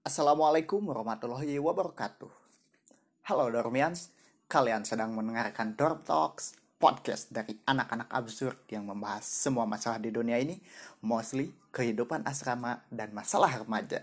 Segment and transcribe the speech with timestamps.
[0.00, 2.32] Assalamualaikum warahmatullahi wabarakatuh.
[3.28, 4.08] Halo Dormians,
[4.48, 10.40] kalian sedang mendengarkan Dorm Talks, podcast dari anak-anak absurd yang membahas semua masalah di dunia
[10.40, 10.56] ini,
[11.04, 14.00] mostly kehidupan asrama dan masalah remaja.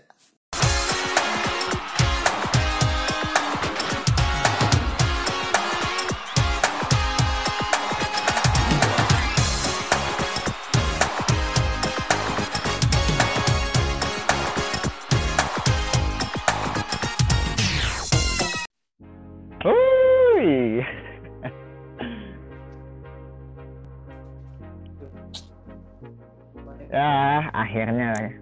[27.78, 28.32] Ya, akhirnya ya.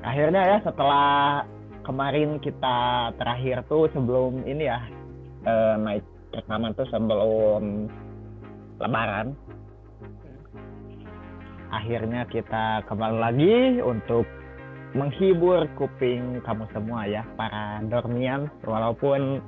[0.00, 1.08] Akhirnya ya setelah
[1.86, 4.80] kemarin kita terakhir tuh sebelum ini ya
[5.46, 6.04] eh, naik
[6.34, 7.86] rekaman tuh sebelum
[8.82, 9.38] lebaran.
[11.70, 14.26] Akhirnya kita kembali lagi untuk
[14.90, 19.38] menghibur kuping kamu semua ya para dormian walaupun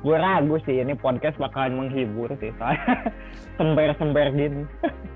[0.00, 3.12] gue ragu sih ini podcast bakalan menghibur sih soalnya
[3.60, 4.64] sember-sember gini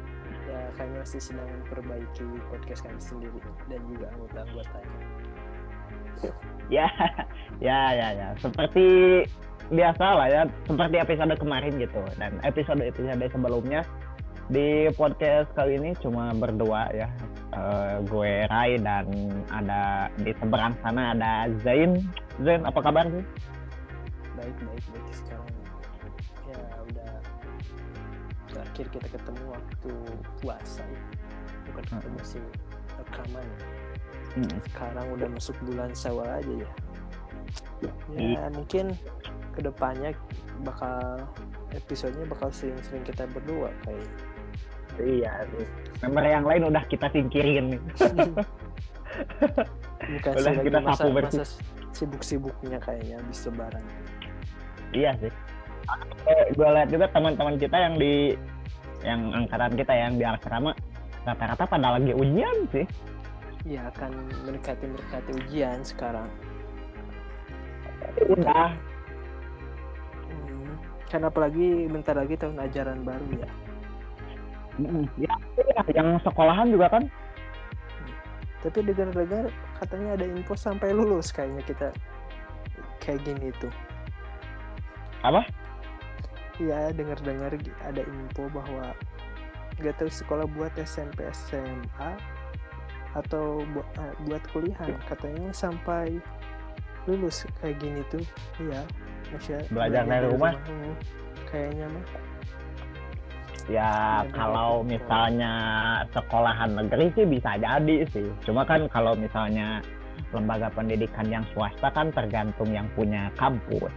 [0.81, 3.37] kami masih sedang memperbaiki podcast kami sendiri
[3.69, 4.97] dan juga anggota-anggotanya
[6.71, 6.87] ya
[7.67, 8.29] ya ya ya.
[8.39, 8.87] Seperti
[9.71, 12.01] biasa lah ya seperti episode kemarin gitu.
[12.19, 13.83] Dan episode episode sebelumnya
[14.51, 17.09] di podcast kali ini cuma berdua ya.
[17.51, 19.11] Uh, gue Rai dan
[19.51, 21.99] ada di seberang sana ada Zain.
[22.47, 23.25] Zain apa kabar sih?
[24.39, 25.50] Baik baik baik sekarang
[28.81, 29.93] terakhir kita ketemu waktu
[30.41, 31.01] puasa ya
[31.69, 31.93] bukan Hmm.
[31.93, 32.43] ketemu sih
[32.97, 33.59] rekaman ya.
[34.31, 34.59] Hmm.
[34.65, 36.71] sekarang udah masuk bulan Syawal aja ya
[38.15, 38.37] Iya.
[38.39, 38.87] ya mungkin
[39.51, 40.11] ke depannya
[40.63, 41.21] bakal
[41.71, 44.09] episodenya bakal sering-sering kita berdua kayak
[44.99, 45.67] iya sih
[46.01, 47.81] member yang lain udah kita singkirin nih
[50.11, 51.39] bukan Udah sih kita masa, sapu bersih.
[51.39, 51.59] masa
[51.93, 53.85] sibuk-sibuknya kayaknya habis lebaran
[54.93, 55.33] iya sih
[56.25, 58.39] eh, gue lihat juga teman-teman kita yang di
[59.01, 60.77] yang angkatan kita yang di asrama
[61.25, 62.87] rata-rata pada lagi ujian sih.
[63.69, 64.13] Ya akan
[64.49, 66.29] mendekati mendekati ujian sekarang.
[68.25, 68.73] Udah.
[70.29, 70.73] Hmm,
[71.13, 73.51] kan apalagi bentar lagi tahun ajaran baru ya.
[74.81, 77.05] Mm, ya iya, yang sekolahan juga kan.
[78.61, 81.89] Tapi dengar-dengar katanya ada info sampai lulus kayaknya kita
[83.01, 83.73] kayak gini tuh.
[85.21, 85.45] apa
[86.59, 88.93] Iya dengar-dengar ada info bahwa
[89.81, 92.11] nggak tahu sekolah buat SMP SMA
[93.17, 93.89] atau buat
[94.29, 94.79] buat kuliah
[95.09, 96.21] katanya sampai
[97.09, 98.25] lulus kayak gini tuh.
[98.61, 98.83] Iya.
[99.31, 100.53] Masya, Belajar dari rumah?
[100.67, 100.95] Hmm,
[101.47, 102.05] kayaknya mah.
[103.71, 105.55] ya kalau misalnya
[106.11, 109.79] sekolahan negeri sih bisa jadi sih cuma kan kalau misalnya
[110.35, 113.95] lembaga pendidikan yang swasta kan tergantung yang punya kampus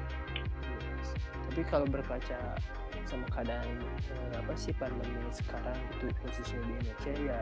[1.53, 2.57] Tapi kalau berkaca
[3.05, 3.77] sama keadaan
[4.09, 7.39] eh, apa sih pandemi sekarang itu khususnya di Indonesia ya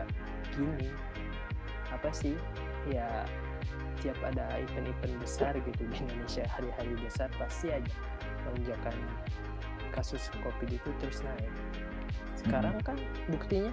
[0.51, 0.91] gini.
[1.95, 2.35] Apa sih?
[2.91, 3.23] Ya
[4.03, 7.95] tiap ada event-event besar gitu di Indonesia hari-hari besar pasti aja
[8.51, 8.99] lonjakan
[9.95, 11.53] kasus covid itu terus naik.
[12.35, 12.99] Sekarang kan
[13.31, 13.71] buktinya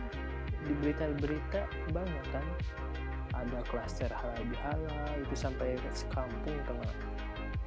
[0.62, 2.46] di berita-berita banyak kan
[3.34, 6.90] ada klaster halal bihalal itu sampai sekampung kena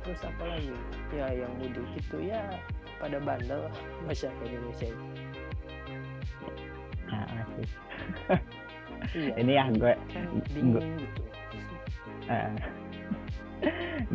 [0.01, 0.73] terus apa lagi?
[1.13, 2.41] Ya yang mudik itu ya
[3.01, 3.75] pada bandel lah
[4.06, 5.06] masyarakat Indonesia itu.
[7.12, 7.25] nah,
[7.57, 7.67] sih.
[9.17, 9.34] iya.
[9.41, 11.22] Ini ya gue kan bingung gitu.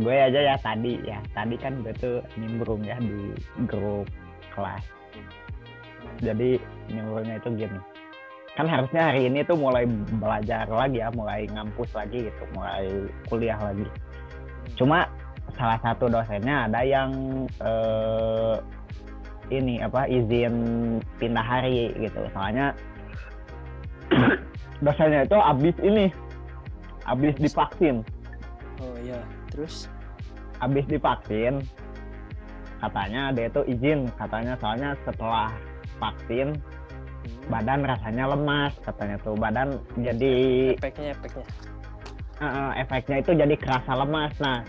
[0.02, 1.19] Gue aja ya tadi ya.
[1.34, 3.34] Tadi kan gue tuh nimbrung ya di
[3.66, 4.06] grup
[4.54, 4.84] kelas.
[6.22, 6.58] Jadi
[6.91, 7.80] nimbrungnya itu gini.
[8.56, 9.84] Kan harusnya hari ini tuh mulai
[10.16, 12.88] belajar lagi ya mulai ngampus lagi gitu mulai
[13.28, 13.84] kuliah lagi.
[14.80, 15.04] Cuma
[15.54, 17.10] salah satu dosennya ada yang
[17.62, 18.56] eh,
[19.50, 20.54] ini apa izin
[21.22, 22.20] pindah hari gitu.
[22.34, 22.74] Soalnya
[24.84, 26.06] dosennya itu abis ini
[27.06, 28.02] abis divaksin.
[28.82, 29.22] Oh ya
[29.54, 29.86] terus?
[30.59, 31.62] Abis divaksin
[32.82, 34.59] katanya dia itu izin katanya.
[34.59, 35.54] Soalnya setelah
[36.03, 39.38] vaksin hmm, badan rasanya lemas katanya tuh.
[39.38, 40.34] Badan jadi
[40.74, 41.47] efeknya efeknya.
[42.36, 44.34] Eh, efeknya itu jadi kerasa lemas.
[44.42, 44.60] Nah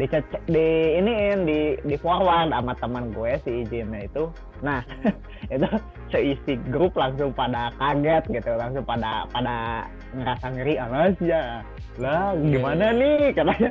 [0.00, 0.08] di
[0.48, 0.66] di
[0.96, 4.24] ini di di forward sama teman gue si izinnya itu.
[4.64, 4.80] Nah
[5.52, 5.68] itu
[6.08, 9.84] seisi grup langsung pada kaget gitu langsung pada pada
[10.16, 11.60] ngerasa ngeri alas ya?
[12.00, 13.36] Lah gimana nih?
[13.36, 13.70] Katanya.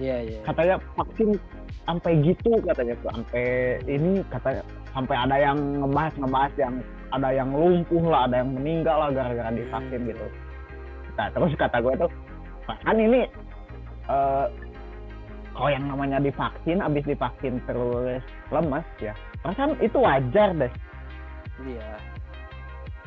[0.00, 0.38] Iya iya.
[0.48, 1.36] Katanya vaksin
[1.84, 3.44] sampai gitu katanya tuh sampai
[3.84, 4.64] ini katanya.
[4.90, 6.74] Sampai ada yang ngebahas ngebahas yang
[7.12, 10.26] ada yang lumpuh lah ada yang meninggal lah gara-gara divaksin gitu.
[11.20, 12.10] Nah terus kata gue tuh
[12.64, 13.28] kan ini?
[14.08, 14.69] Eh
[15.60, 20.72] kalau yang namanya divaksin abis divaksin terus lemes ya perasaan itu wajar deh.
[21.60, 21.90] Iya.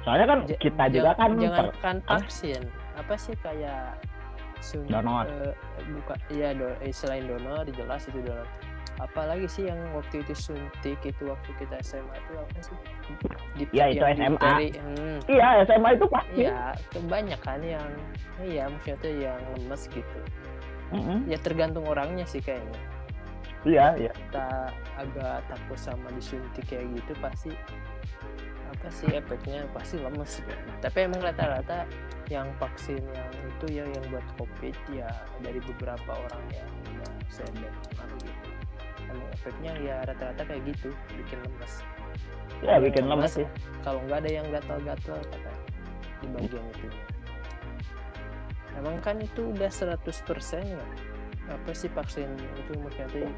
[0.05, 2.61] Soalnya kan J- kita juga kan jangan per- kan vaksin
[2.93, 3.97] apa sih kayak
[4.61, 5.25] sun Donor.
[5.25, 5.57] eh,
[5.89, 8.45] buka iya do, eh, selain donor jelas itu donor
[8.95, 12.77] apalagi sih yang waktu itu suntik itu waktu kita SMA itu apa sih?
[13.55, 14.37] Di, Ya, itu SMA.
[14.37, 17.89] difteri, hmm, iya SMA itu pasti iya kebanyakan yang
[18.39, 20.19] iya maksudnya yang lemes gitu
[20.93, 21.17] Mm-mm.
[21.25, 22.79] ya tergantung orangnya sih kayaknya.
[23.63, 24.11] Iya iya.
[24.11, 24.69] Kita
[24.99, 27.51] agak takut sama disuntik kayak gitu pasti
[28.73, 30.49] apa sih efeknya pasti lemes gitu.
[30.81, 31.85] tapi emang rata-rata
[32.27, 35.07] yang vaksin yang itu ya yang buat covid ya
[35.45, 37.73] dari beberapa orang yang udah saya dengar
[38.19, 38.49] gitu.
[39.07, 41.73] Emang efeknya ya rata-rata kayak gitu bikin lemes.
[42.65, 43.47] Ya bikin lemes sih
[43.85, 45.51] kalau nggak ada yang gatal-gatal kata
[46.23, 46.87] di bagian itu
[48.75, 50.83] emang kan itu udah 100% ya?
[51.43, 53.07] Apa sih vaksin itu maksudnya?
[53.11, 53.31] Tuh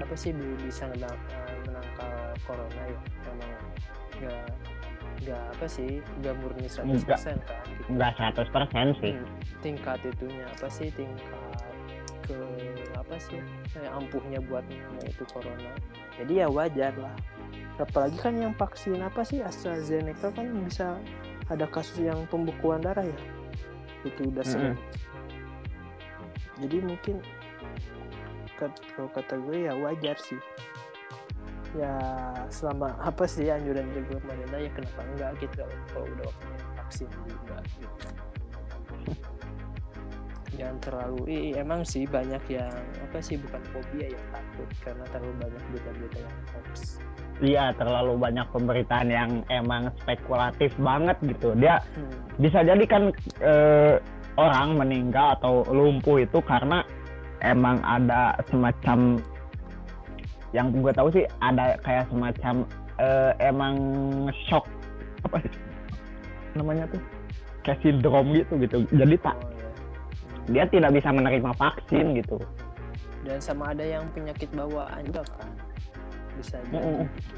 [0.00, 2.12] apa sih bi- bisa menang, eh, menangkal
[2.42, 2.98] corona ya?
[3.28, 3.52] Emang
[4.18, 4.44] nggak
[5.22, 6.00] nggak apa sih?
[6.20, 7.88] Nggak murni 100% kan gitu.
[7.92, 9.12] nggak 100% sih.
[9.14, 9.28] Hmm,
[9.60, 10.88] tingkat itunya apa sih?
[10.90, 11.60] Tingkat
[12.22, 12.38] ke
[12.96, 13.40] apa sih?
[13.76, 14.64] Eh, ampuhnya buat
[15.04, 15.72] itu corona.
[16.16, 17.14] Jadi ya wajar lah.
[17.76, 19.42] Apalagi kan yang vaksin apa sih?
[19.42, 20.96] AstraZeneca kan bisa
[21.50, 23.18] ada kasus yang pembekuan darah ya
[24.02, 24.78] itu udah sering.
[26.62, 27.16] Jadi mungkin
[28.94, 30.38] kalau kata gue ya wajar sih.
[31.72, 31.96] Ya
[32.52, 37.56] selama apa sih anjuran dari pemerintah ya kenapa enggak gitu kalau, udah waktunya vaksin juga
[37.80, 38.08] gitu.
[40.60, 42.76] Jangan terlalu ih, emang sih banyak yang
[43.08, 47.00] apa sih bukan fobia yang takut karena terlalu banyak berita-berita yang hoax
[47.42, 51.52] iya terlalu banyak pemberitaan yang emang spekulatif banget gitu.
[51.58, 53.10] Dia Hmm, bisa jadi kan
[53.42, 53.98] eh,
[54.38, 56.86] orang meninggal atau lumpuh itu karena
[57.42, 59.18] emang ada semacam
[60.54, 62.64] yang gue tahu sih ada kayak semacam
[63.02, 63.74] eh, emang
[64.46, 64.64] shock
[65.26, 65.52] apa sih
[66.54, 67.02] namanya tuh?
[67.66, 68.76] Kayak sindrom gitu gitu.
[68.94, 69.70] Jadi tak oh ya
[70.50, 72.38] dia tidak bisa menerima vaksin gitu.
[73.22, 75.46] Dan sama ada yang penyakit bawaan juga kan
[76.38, 77.04] bisa jadi Mm-mm.
[77.08, 77.36] gitu.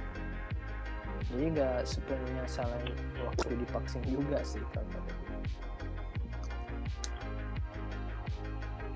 [1.33, 2.79] jadi nggak sepenuhnya salah
[3.25, 5.03] waktu divaksin juga sih kalau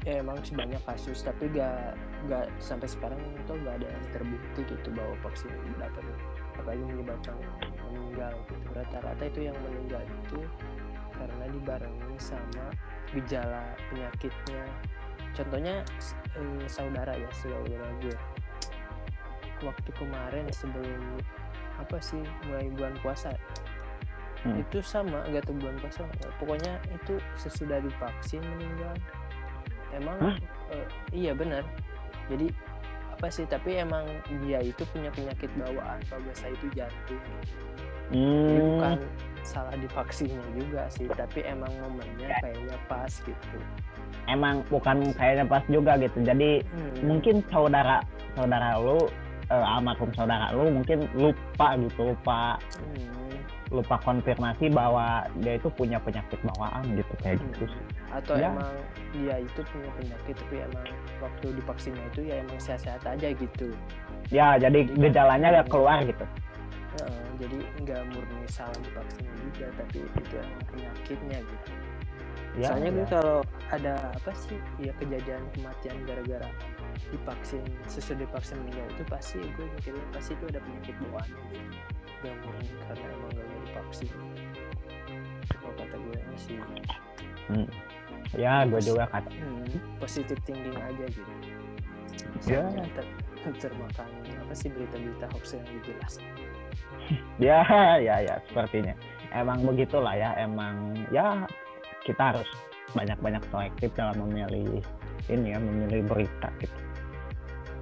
[0.09, 1.93] ya emang sih banyak kasus tapi gak
[2.25, 6.01] nggak sampai sekarang itu nggak ada yang terbukti gitu bahwa vaksin dapat
[6.57, 7.37] apalagi menyebabkan
[7.93, 10.41] meninggal gitu rata-rata itu yang meninggal itu
[11.13, 12.67] karena dibarengi sama
[13.13, 14.65] gejala penyakitnya
[15.37, 15.75] contohnya
[16.41, 18.17] eh, saudara ya saudara gue
[19.63, 21.01] waktu kemarin sebelum
[21.79, 23.33] apa sih mulai bulan puasa.
[24.47, 24.55] Hmm.
[24.55, 26.07] itu sama nggak tahu bulan puasa
[26.39, 28.95] pokoknya itu sesudah divaksin meninggal.
[29.91, 30.37] Emang Hah?
[30.71, 31.67] eh, iya benar.
[32.31, 32.47] Jadi
[33.11, 34.07] apa sih tapi emang
[34.47, 37.19] dia itu punya penyakit bawaan kalau biasa itu jantung.
[38.15, 38.97] Jadi hmm, bukan
[39.43, 43.59] salah divaksinnya juga sih tapi emang momennya kayaknya pas gitu.
[44.31, 46.23] Emang bukan kayaknya pas juga gitu.
[46.23, 46.95] Jadi Hmm.
[47.03, 48.07] mungkin saudara
[48.39, 49.11] saudara lu
[49.49, 53.37] eh, almarhum saudara lu mungkin lupa gitu lupa Hmm.
[53.69, 57.83] lupa konfirmasi bahwa dia itu punya penyakit bawaan gitu kayak gitu sih.
[58.09, 58.49] atau Ya.
[58.49, 58.73] emang
[59.13, 60.87] dia itu punya penyakit tapi emang
[61.21, 63.69] waktu divaksinnya itu ya emang sehat-sehat aja gitu
[64.33, 66.25] ya jadi Jadi- gejalanya udah keluar gitu
[67.39, 71.71] jadi nggak murni salah divaksinnya juga tapi itu emang penyakitnya gitu
[72.59, 73.11] ya, soalnya gue ya.
[73.15, 73.39] kalau
[73.71, 76.49] ada apa sih ya kejadian kematian gara-gara
[77.11, 81.07] divaksin sesudah divaksin meninggal itu pasti gue mikirnya pasti itu ada penyakit gitu
[82.19, 84.09] gak murni karena emang gak mau divaksin.
[85.55, 86.59] Kalau kata gue sih.
[87.49, 87.69] Hmm.
[88.37, 91.33] ya gue juga kata hmm, positif thinking aja gitu.
[92.45, 92.61] Ya.
[92.67, 93.07] Soalnya ter
[93.57, 94.11] termakan
[94.45, 96.15] apa sih berita-berita hoax yang jelas
[97.41, 97.65] ya
[97.97, 98.93] ya ya sepertinya.
[99.33, 101.49] Emang begitulah ya emang ya
[102.05, 102.49] kita harus
[102.93, 104.81] banyak-banyak selektif dalam memilih
[105.29, 106.78] ini ya memilih berita gitu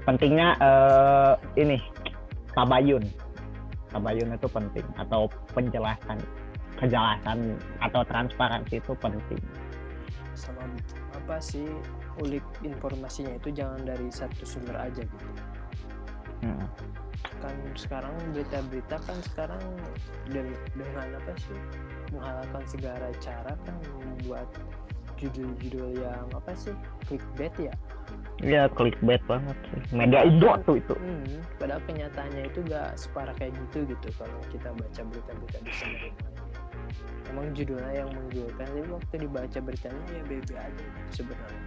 [0.07, 1.79] pentingnya eh, ini
[2.55, 3.03] tabayun.
[3.91, 6.23] Tabayun itu penting atau penjelasan
[6.77, 9.41] kejelasan atau transparansi itu penting.
[10.37, 10.63] Sama
[11.17, 11.67] apa sih
[12.23, 15.29] ulik informasinya itu jangan dari satu sumber aja gitu?
[16.45, 16.69] Hmm.
[17.41, 19.61] kan sekarang berita-berita kan sekarang
[20.29, 21.59] den- dengan apa sih
[22.13, 24.49] menghalalkan segala cara kan membuat
[25.17, 26.77] judul-judul yang apa sih
[27.09, 27.75] clickbait ya
[28.45, 33.57] ya clickbait banget sih media Indo tuh itu hmm, padahal kenyataannya itu gak separah kayak
[33.57, 36.13] gitu gitu kalau kita baca berita-berita di lain.
[37.33, 41.65] emang judulnya yang menggiurkan tapi waktu dibaca beritanya ya bebe aja sebenarnya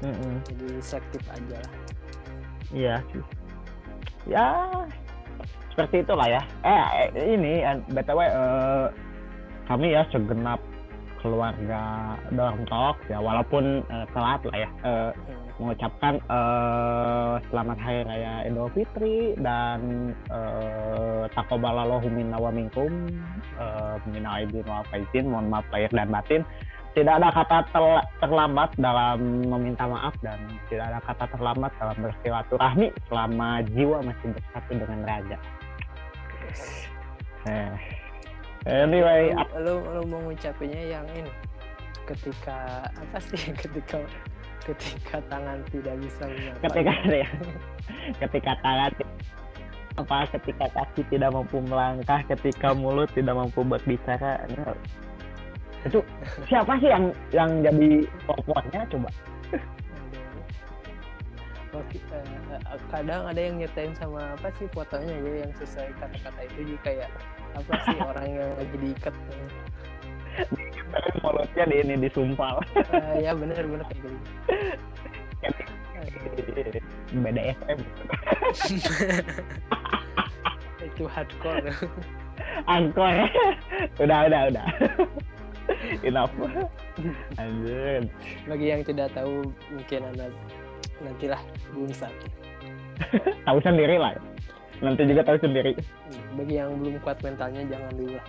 [0.00, 0.34] Mm-mm.
[0.48, 1.74] jadi selektif aja lah
[2.70, 3.22] Iya sih.
[4.30, 4.46] Ya
[5.74, 6.42] seperti itulah ya.
[6.62, 6.86] Eh
[7.34, 8.86] ini btw eh,
[9.66, 10.62] kami ya segenap
[11.20, 15.49] keluarga Dorm Talk ya walaupun eh, telat lah ya eh, Hmm.
[15.60, 22.88] Mengucapkan eh, selamat hari raya Idul Fitri dan eh, takobalallahu minna wa minkum.
[23.60, 26.42] Eh, minal aidin wal faizin mohon maaf lahir dan batin.
[26.90, 32.90] Tidak ada kata tel- terlambat dalam meminta maaf dan tidak ada kata terlambat dalam bersilaturahmi
[33.06, 35.38] selama jiwa masih bersatu dengan raga.
[37.46, 37.72] Eh,
[38.66, 39.30] anyway,
[39.62, 41.30] lu, lu, lu mau ngucapinnya yang ini.
[42.10, 43.38] Ketika apa sih?
[43.62, 44.02] Ketika
[44.64, 46.60] ketika tangan tidak bisa menyapa.
[46.68, 47.28] Ketika ya,
[48.20, 48.92] ketika tangan
[49.98, 54.40] apa ketika kaki tidak mampu melangkah ketika mulut tidak mampu berbicara
[55.84, 56.00] itu
[56.48, 59.08] siapa sih yang yang jadi pokoknya coba?
[61.70, 66.54] Eh, eh, kadang ada yang nyetain sama apa sih fotonya ya yang sesuai kata-kata itu
[66.66, 67.10] jadi kayak
[67.54, 69.14] apa sih orang yang lagi diikat
[71.22, 72.62] mulutnya di ini disumpal.
[72.76, 74.18] Eh, ya bener bener kayak gitu.
[77.10, 77.78] BDSM
[80.86, 81.74] itu hardcore.
[82.64, 83.28] Angkor.
[84.00, 84.66] Udah udah udah.
[86.02, 86.34] Enough.
[87.38, 88.02] Anjir
[88.44, 90.26] bagi yang tidak tahu mungkin anda
[91.00, 91.40] nantilah
[91.72, 92.08] bungsa
[93.48, 94.16] tahu sendiri lah.
[94.80, 95.76] Nanti juga tahu sendiri.
[96.36, 98.26] Bagi yang belum kuat mentalnya jangan dulu lah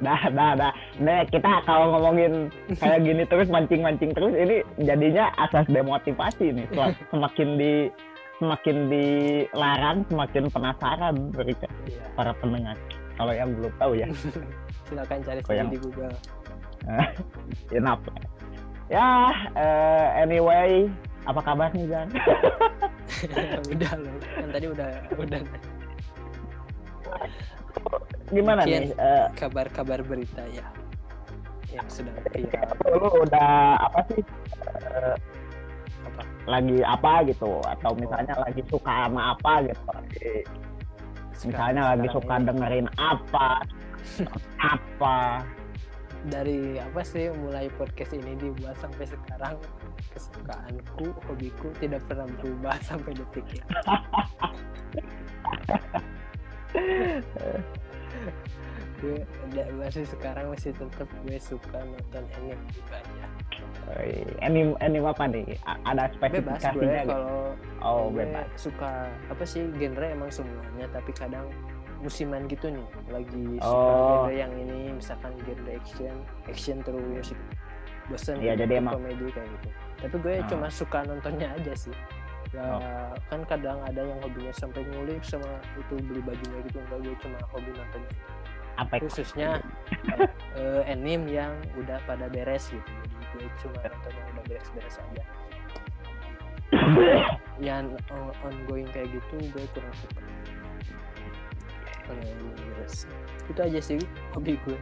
[0.00, 0.72] dah dah dah.
[0.98, 6.66] Nah kita kalau ngomongin kayak gini terus mancing mancing terus ini jadinya asas demotivasi nih.
[6.70, 7.72] Sem- semakin di
[8.38, 12.02] semakin dilarang semakin penasaran mereka Iya.
[12.14, 12.76] para pendengar.
[13.14, 14.08] Kalau yang belum tahu ya.
[14.90, 16.14] Silakan cari saja yang- di Google.
[17.78, 18.04] Enough
[18.84, 20.84] ya eh, anyway
[21.24, 22.08] apa kabar nih Jan?
[23.72, 25.40] Udah loh kan tadi udah udah
[28.28, 30.66] gimana Mungkin- nih Eh, kabar-kabar berita ya
[31.70, 32.70] yang sedang viral.
[32.86, 34.22] Lu udah apa sih?
[34.62, 35.14] Eh,
[36.04, 36.22] apa?
[36.46, 37.60] lagi apa gitu?
[37.64, 39.82] Atau misalnya lagi suka sama apa gitu?
[39.90, 40.46] Lagi-
[41.44, 42.44] misalnya lagi sekarang suka ini.
[42.46, 43.48] dengerin apa?
[44.60, 45.16] Apa?
[46.24, 49.56] Dari apa sih mulai podcast ini dibuat sampai sekarang
[50.08, 53.60] kesukaanku hobiku tidak pernah berubah sampai detik ini
[58.94, 59.20] gue
[59.76, 62.56] masih sekarang masih tetap gue suka nonton anime
[63.92, 65.60] Eh, anime anime apa nih?
[65.62, 68.46] A- ada bebas gue spesifikasinya kalau oh gue bebas.
[68.56, 68.90] suka
[69.28, 71.44] apa sih genre emang semuanya tapi kadang
[72.00, 74.24] musiman gitu nih lagi suka Oh.
[74.24, 77.36] genre yang ini misalkan genre action action terus
[78.06, 79.68] bosan Iya, gitu, jadi emang- komedi kayak gitu.
[79.98, 80.46] Tapi gue Ah.
[80.46, 81.94] cuma suka nontonnya aja sih
[82.54, 83.10] ya Oh.
[83.26, 87.38] kan kadang ada yang hobinya sampai ngulik sama itu beli bajunya gitu enggak gue cuma
[87.50, 88.12] hobi nontonnya.
[88.74, 89.58] Apa khususnya
[90.86, 92.90] anime yang udah pada beres gitu.
[93.34, 95.24] Jadi gue cuma nonton yang udah beres-beres aja.
[97.58, 100.22] Yang on- ongoing kayak gitu gue kurang suka.
[102.04, 103.06] Kalau yang beres.
[103.46, 103.98] Itu aja sih
[104.30, 104.78] hobi gue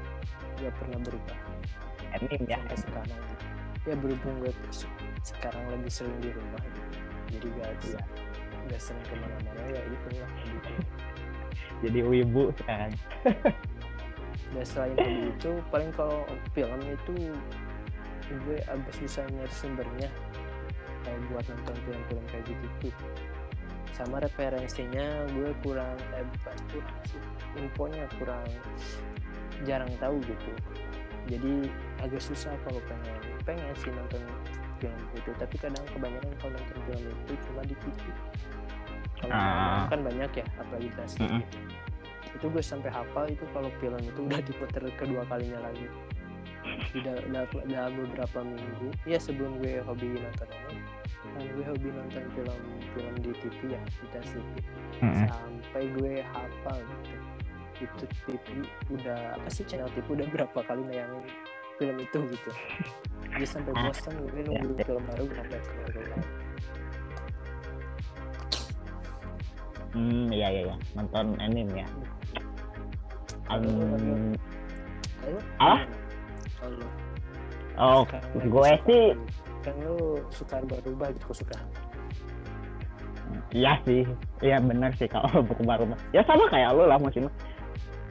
[0.59, 1.38] gak pernah berubah.
[2.12, 2.61] Anime ya?
[2.61, 3.21] Sampai sekarang
[3.83, 4.88] ya berhubung gue se-
[5.23, 7.00] sekarang lebih sering di rumah gitu.
[7.33, 8.03] Jadi gak Iya.
[8.71, 10.31] gak sering ke mana-mana ya itu lah
[11.83, 12.93] jadi wibu sekarang
[14.53, 16.23] dan selain hobi itu paling kalau
[16.53, 17.15] film itu
[18.33, 20.09] gue agak susah nyari sumbernya
[21.03, 22.95] kalau buat nonton film-film kayak gitu tuh
[23.93, 27.23] sama referensinya gue kurang eh bukan kurang sih
[27.61, 28.47] infonya kurang
[29.69, 30.53] jarang tahu gitu.
[31.31, 31.71] Jadi
[32.03, 34.23] agak susah kalau pengen pengen sih nonton
[34.83, 38.03] film itu tapi kadang kebanyakan kalau nonton film itu cuma di TV
[39.23, 39.87] kalau Ah.
[39.87, 41.43] kan banyak ya apalagi di Mm-mm.
[42.35, 45.87] itu gue sampai hafal itu kalau film itu udah diputer kedua kalinya lagi.
[46.97, 47.43] Udah, udah
[47.93, 48.89] beberapa minggu.
[49.07, 50.81] Ya sebelum gue hobi nonton ini
[51.39, 52.59] kan gue hobi nonton film
[52.97, 54.43] film di TV ya di TV
[55.31, 57.15] sampai gue hafal gitu.
[57.87, 58.47] Itu TV
[58.91, 61.23] udah apa sih channel TV udah berapa kali nayangin
[61.79, 62.50] film itu gitu.
[63.33, 66.21] Jadi sampai Ah, bosan gue nunggu film baru sampai keluar
[69.93, 71.87] hmm iya iya iya nonton anime ya.
[73.52, 74.33] Um,
[75.61, 75.85] Ah?
[76.64, 76.87] lu?
[77.76, 79.05] oh gue suka sih
[79.62, 81.69] kan lu suka berubah gitu kesukaan
[83.52, 84.05] Iya sih,
[84.45, 85.97] iya bener sih kalau berubah-ubah.
[86.12, 87.29] Ya sama kayak lu lah musim.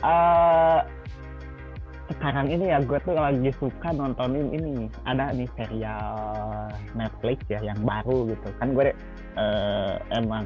[0.01, 0.79] Eh
[2.17, 7.79] sekarang ini ya gue tuh lagi suka nontonin ini ada nih serial Netflix ya yang
[7.83, 8.47] baru gitu.
[8.59, 8.91] Kan gue
[9.39, 10.45] eh, emang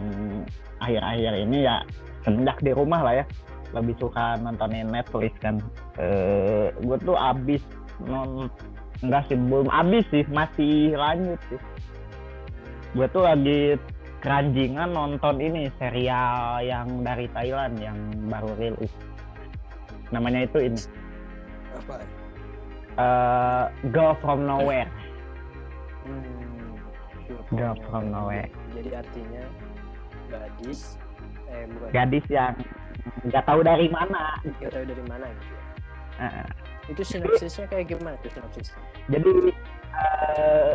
[0.82, 1.82] akhir-akhir ini ya
[2.26, 3.26] semenjak di rumah lah ya.
[3.74, 5.62] Lebih suka nontonin Netflix kan.
[5.98, 7.62] Eh, gue tuh abis
[8.06, 8.52] non
[9.04, 11.62] enggak sih belum abis sih masih lanjut sih.
[12.96, 13.76] Gue tuh lagi
[14.26, 18.90] keranjingan nonton ini serial yang dari Thailand yang baru rilis.
[20.10, 20.80] Namanya itu ini
[21.76, 24.88] apa eh Girl from Nowhere.
[26.08, 26.80] Hmm,
[27.52, 28.48] Girl from Nowhere.
[28.72, 29.44] jadi artinya
[30.32, 30.96] gadis
[31.52, 32.56] eh bukan gadis yang
[33.28, 34.40] nggak tahu dari mana.
[34.42, 35.56] Nggak tahu dari mana gitu.
[36.16, 36.46] Eh,
[36.96, 38.80] itu sinopsisnya kayak gimana tuh sinopsisnya?
[39.12, 39.52] Jadi
[39.92, 40.74] eh,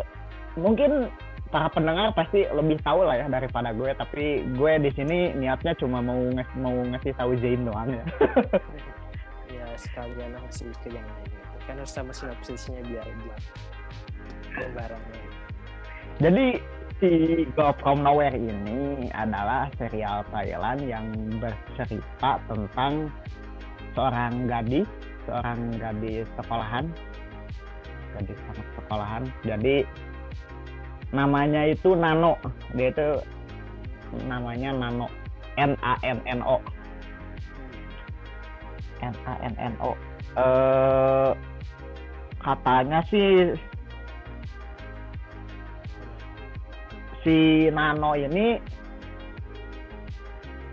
[0.61, 1.09] mungkin
[1.51, 5.99] para pendengar pasti lebih tahu lah ya daripada gue tapi gue di sini niatnya cuma
[5.99, 8.05] mau ngas mau ngasih tahu Zain doang ya
[9.77, 11.57] sekalian ngasih ke yang lain gitu.
[11.69, 13.43] kan harus sama sinopsisnya biar buat
[14.57, 15.23] gambarannya
[16.21, 16.47] jadi
[17.01, 17.11] si
[17.57, 21.07] Girl from Nowhere ini adalah serial Thailand yang
[21.41, 23.09] bercerita tentang
[23.97, 24.85] seorang gadis
[25.25, 26.85] seorang gadis sekolahan.
[28.19, 29.23] Gadis anak sekolahan.
[29.47, 29.77] Jadi
[31.15, 32.37] namanya itu Nano.
[32.77, 33.09] Dia itu
[34.29, 35.09] namanya Nano.
[35.59, 36.61] N A N N O
[39.01, 39.93] N A N N O
[40.39, 41.31] eh
[42.41, 43.53] katanya sih
[47.21, 48.57] si Nano ini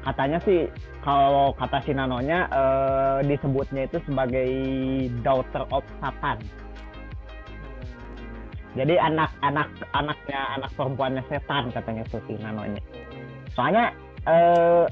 [0.08, 0.72] katanya sih
[1.04, 4.50] kalau kata si Nanonya eh, disebutnya itu sebagai
[5.24, 6.40] daughter of Satan.
[8.76, 12.84] Jadi anak-anak anaknya anak perempuannya setan katanya tuh si Nanonya.
[13.56, 13.96] Soalnya
[14.28, 14.86] eh,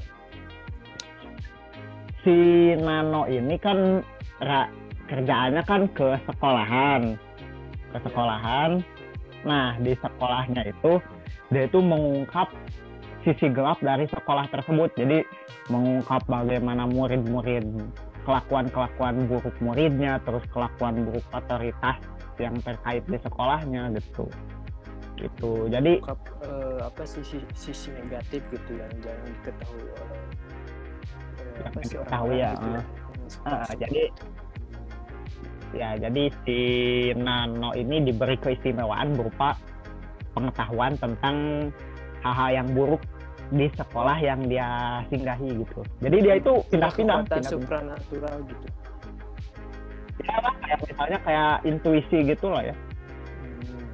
[2.26, 4.02] si Nano ini kan
[4.42, 4.72] ra-
[5.06, 7.14] kerjaannya kan ke sekolahan,
[7.94, 8.82] ke sekolahan.
[9.46, 10.98] Nah di sekolahnya itu
[11.54, 12.50] dia itu mengungkap
[13.22, 14.90] sisi gelap dari sekolah tersebut.
[14.98, 15.22] Jadi
[15.70, 17.62] mengungkap bagaimana murid-murid
[18.26, 22.02] kelakuan-kelakuan buruk muridnya, terus kelakuan buruk otoritas
[22.42, 24.26] yang terkait di sekolahnya gitu.
[25.16, 25.70] Gitu.
[25.70, 30.45] Jadi Ungkap, eh, apa sisi sisi negatif gitu yang jangan diketahui oleh eh,
[31.64, 32.80] Yang diketahui ya, gitu
[33.26, 34.02] seperti jadi
[35.74, 36.58] ya jadi si
[37.18, 39.58] Nano ini diberi keistimewaan berupa
[40.32, 41.68] pengetahuan tentang
[42.22, 43.02] hal-hal yang buruk
[43.54, 45.80] di sekolah yang dia singgahi gitu.
[46.02, 48.66] Jadi dia itu pindah-pindah, kekuatan supranatural gitu.
[50.26, 52.74] Ya lah, kayak misalnya kayak intuisi gitu loh ya.
[52.74, 53.86] Hmm.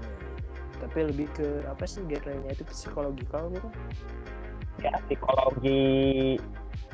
[0.80, 2.56] tapi lebih ke apa sih genrenya?
[2.56, 3.68] Itu psikologikal gitu?
[4.80, 6.40] Ya psikologi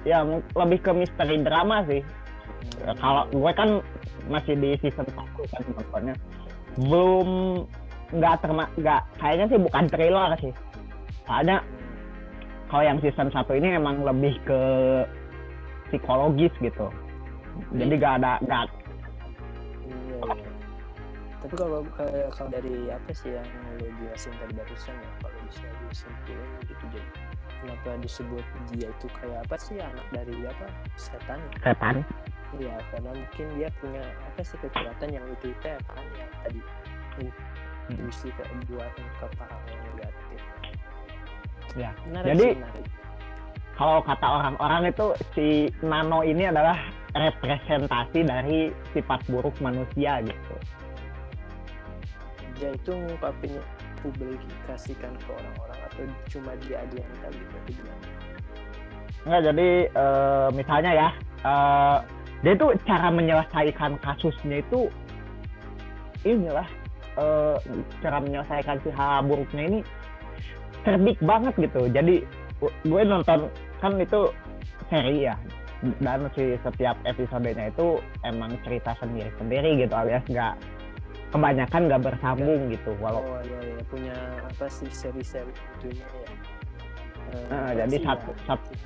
[0.07, 0.23] ya
[0.55, 2.03] lebih ke misteri drama sih.
[2.83, 3.83] Ya, kalau gue kan
[4.31, 5.15] masih di season 1
[5.55, 6.15] kan nontonnya.
[6.79, 7.29] Belum
[8.09, 10.53] nggak terma nggak kayaknya sih bukan trailer sih.
[11.27, 11.63] Soalnya
[12.69, 14.61] kalau yang season 1 ini emang lebih ke
[15.89, 16.93] psikologis gitu.
[17.75, 18.71] Jadi gak ada gak
[19.89, 20.51] Iya, iya.
[21.39, 21.81] Tapi kalau
[22.35, 27.11] kalau dari apa sih yang lo jelasin tadi barusan ya, kalau bisa disimpulin gitu jadi
[27.61, 31.41] kenapa disebut dia itu kayak apa sih anak dari apa setan?
[31.63, 32.03] setan.
[32.57, 36.61] Iya, karena mungkin dia punya apa sih kekuatan yang itu itu ya kan yang tadi
[37.93, 40.41] intuisi kayak buat ke hal yang negatif.
[41.77, 42.87] Ya, Menarik jadi- sih, menarik.
[43.79, 45.07] Kalau kata orang-orang itu
[45.39, 45.47] si
[45.87, 46.75] Nano ini adalah
[47.15, 50.57] representasi dari sifat buruk manusia gitu.
[52.59, 53.63] dia itu ngungkapinnya
[54.03, 55.68] publikasikan ke orang-orang
[56.31, 57.83] cuma dia aja yang tahu gitu?
[59.27, 61.09] Enggak, jadi eh, misalnya ya,
[61.45, 61.99] eh,
[62.47, 64.89] dia itu cara menyelesaikan kasusnya itu
[66.23, 66.69] inilah
[67.19, 67.57] eh,
[68.03, 69.79] cara menyelesaikan si hal buruknya ini
[70.87, 71.91] cerdik banget gitu.
[71.91, 72.23] Jadi
[72.63, 73.51] gu- gue nonton
[73.83, 74.31] kan itu
[74.89, 75.37] seri ya,
[76.03, 80.55] dan si setiap episodenya itu emang cerita sendiri-sendiri gitu alias nggak
[81.29, 86.31] kebanyakan nggak bersambung gitu walau Oh iya iya punya apa sih seri-seri itunya ya.
[87.49, 88.45] Nah, apa jadi sih satu- ya?
[88.47, 88.79] satu-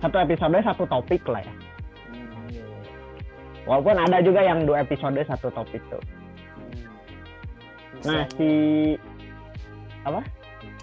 [0.00, 1.54] satu episode satu topik lah ya
[2.08, 2.92] Hmm, iya, iya.
[3.64, 6.00] walaupun ada juga yang dua episode satu topik tuh
[6.56, 8.08] Hmm.
[8.08, 8.50] nah si
[10.00, 10.24] apa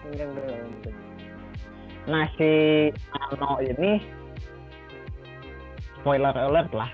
[0.05, 0.95] enggak enggak enggak, enggak.
[2.05, 2.51] nah si
[3.11, 3.91] Ano ini
[5.97, 6.89] spoiler alert lah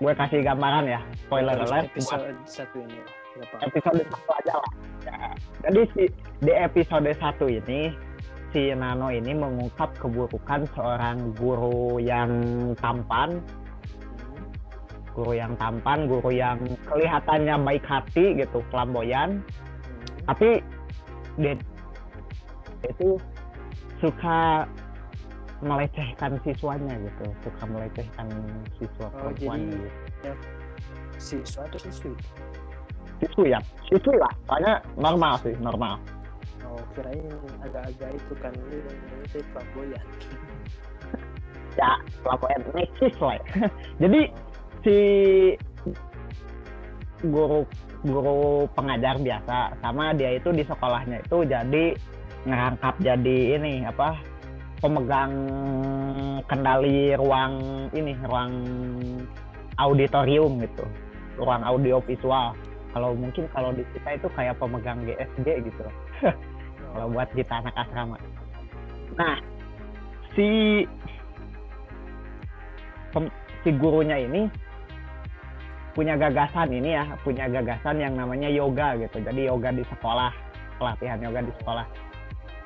[0.00, 2.98] gue kasih gambaran ya spoiler alert buat episode satu ini
[3.60, 5.32] episode satu aja lah Ya.
[5.64, 6.02] jadi si
[6.44, 7.88] di episode satu ini
[8.52, 12.28] si Nano ini mengungkap keburukan seorang guru yang
[12.76, 13.40] tampan
[15.16, 20.36] guru yang tampan guru yang kelihatannya baik hati gitu flamboyan Hmm.
[20.36, 20.48] tapi
[21.40, 21.56] dia
[22.84, 23.16] itu
[24.00, 24.68] suka
[25.60, 28.26] melecehkan siswanya gitu suka melecehkan
[28.76, 29.92] siswa Oh, perempuannya jadi-
[30.24, 30.32] gitu.
[31.20, 32.12] siswa atau siswi
[33.20, 36.00] siswi ya siswi lah soalnya normal sih normal
[36.64, 37.20] oh kirain
[37.60, 38.52] agak-agak itu kan
[39.20, 40.06] itu flamboyan
[41.80, 41.90] ya
[42.24, 43.44] flamboyan neksis lah ya.
[44.02, 44.20] jadi
[44.80, 44.96] si
[47.20, 47.68] guru
[48.00, 48.40] guru
[48.72, 51.84] pengajar biasa sama dia itu di sekolahnya itu jadi
[52.48, 54.16] ngerangkap jadi ini apa
[54.80, 55.32] pemegang
[56.48, 57.54] kendali ruang
[57.92, 58.52] ini ruang
[59.76, 60.84] auditorium gitu.
[61.40, 62.52] Ruang audio visual.
[62.90, 65.84] Kalau mungkin kalau di kita itu kayak pemegang GSG gitu.
[66.90, 68.18] Kalau buat kita anak asrama
[69.18, 69.36] nah
[70.38, 70.48] si
[73.10, 73.34] pem-
[73.66, 74.46] si gurunya ini
[75.90, 79.18] punya gagasan ini ya punya gagasan yang namanya yoga gitu.
[79.18, 80.30] Jadi yoga di sekolah
[80.78, 81.86] pelatihan yoga di sekolah.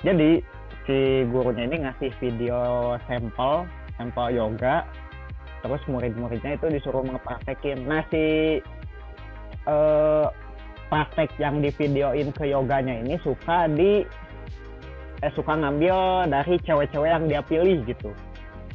[0.05, 0.45] Jadi
[0.85, 4.85] si gurunya ini ngasih video sampel sampel yoga.
[5.65, 8.61] Terus murid-muridnya itu disuruh ngepraktekin nah si
[9.65, 10.27] eh,
[10.93, 14.05] praktek yang di videoin ke yoganya ini suka di
[15.25, 18.13] eh suka ngambil dari cewek-cewek yang dia pilih gitu.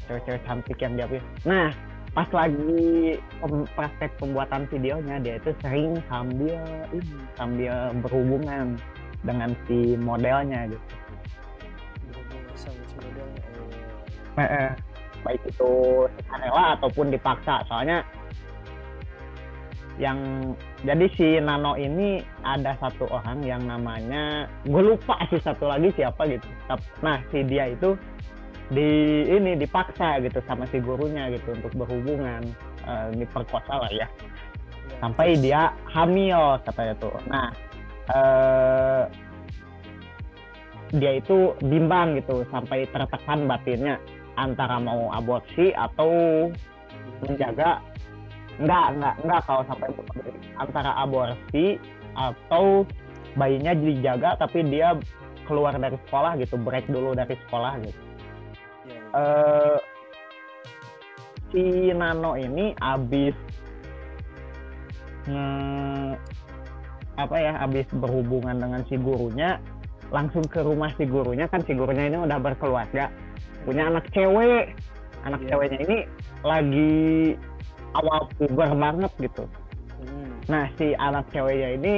[0.09, 1.25] Cewek-cewek cantik yang dia pilih.
[1.45, 1.69] Nah
[2.17, 6.57] pas lagi pem- praktek pembuatan videonya dia itu sering sambil
[6.89, 8.81] ini sambil berhubungan
[9.21, 10.87] dengan si modelnya gitu
[14.39, 14.71] Eh, eh.
[15.19, 15.71] baik itu
[16.07, 17.67] sukarela ataupun dipaksa.
[17.67, 18.07] Soalnya
[19.99, 20.15] yang
[20.87, 26.23] jadi si Nano ini ada satu orang yang namanya gue lupa sih satu lagi siapa
[26.31, 26.47] gitu.
[27.03, 27.99] Nah si dia itu
[28.71, 32.47] di ini dipaksa gitu sama si gurunya gitu untuk berhubungan.
[32.87, 34.07] Eh, diperkosa lah ya.
[34.07, 34.07] Ya,
[35.03, 37.15] sampai dia hamil katanya tuh.
[37.27, 37.51] Nah
[38.07, 39.03] eh,
[40.95, 43.99] dia itu bimbang gitu sampai tertekan batinnya
[44.39, 46.47] antara mau aborsi atau
[47.27, 47.83] menjaga
[48.59, 49.89] enggak enggak enggak kalau sampai
[50.59, 51.79] antara aborsi
[52.15, 52.83] atau
[53.35, 54.95] bayinya dijaga tapi dia
[55.47, 58.01] keluar dari sekolah gitu break dulu dari sekolah gitu
[58.87, 59.01] ya, ya.
[59.15, 59.77] eh
[61.49, 63.35] si Nano ini abis
[65.29, 65.45] nge
[67.19, 69.59] apa ya abis berhubungan dengan si gurunya
[70.09, 73.11] langsung ke rumah si gurunya kan si gurunya ini udah berkeluarga
[73.69, 74.73] punya anak cewek
[75.21, 75.49] anak Iya.
[75.53, 75.97] ceweknya ini
[76.41, 76.97] lagi
[77.93, 79.45] awal puber banget gitu
[79.99, 80.31] Hmm.
[80.47, 81.93] Nah, si anak ceweknya ini,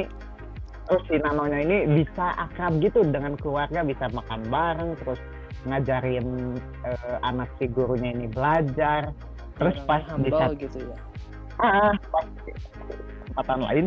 [0.84, 5.22] terus si nanonya ini bisa akrab gitu dengan keluarga, bisa makan bareng, terus
[5.64, 9.14] ngajarin eh, anak si gurunya ini belajar.
[9.54, 10.98] Terus Orangnya pas di saat- gitu ya
[11.62, 12.26] ah, pas
[13.22, 13.86] kesempatan lain,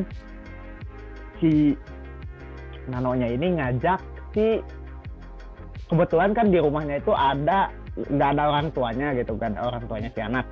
[1.42, 1.74] si
[2.86, 3.98] nanonya ini ngajak
[4.30, 4.62] si
[5.88, 10.20] kebetulan kan di rumahnya itu ada nggak ada orang tuanya gitu kan orang tuanya si
[10.20, 10.46] anak.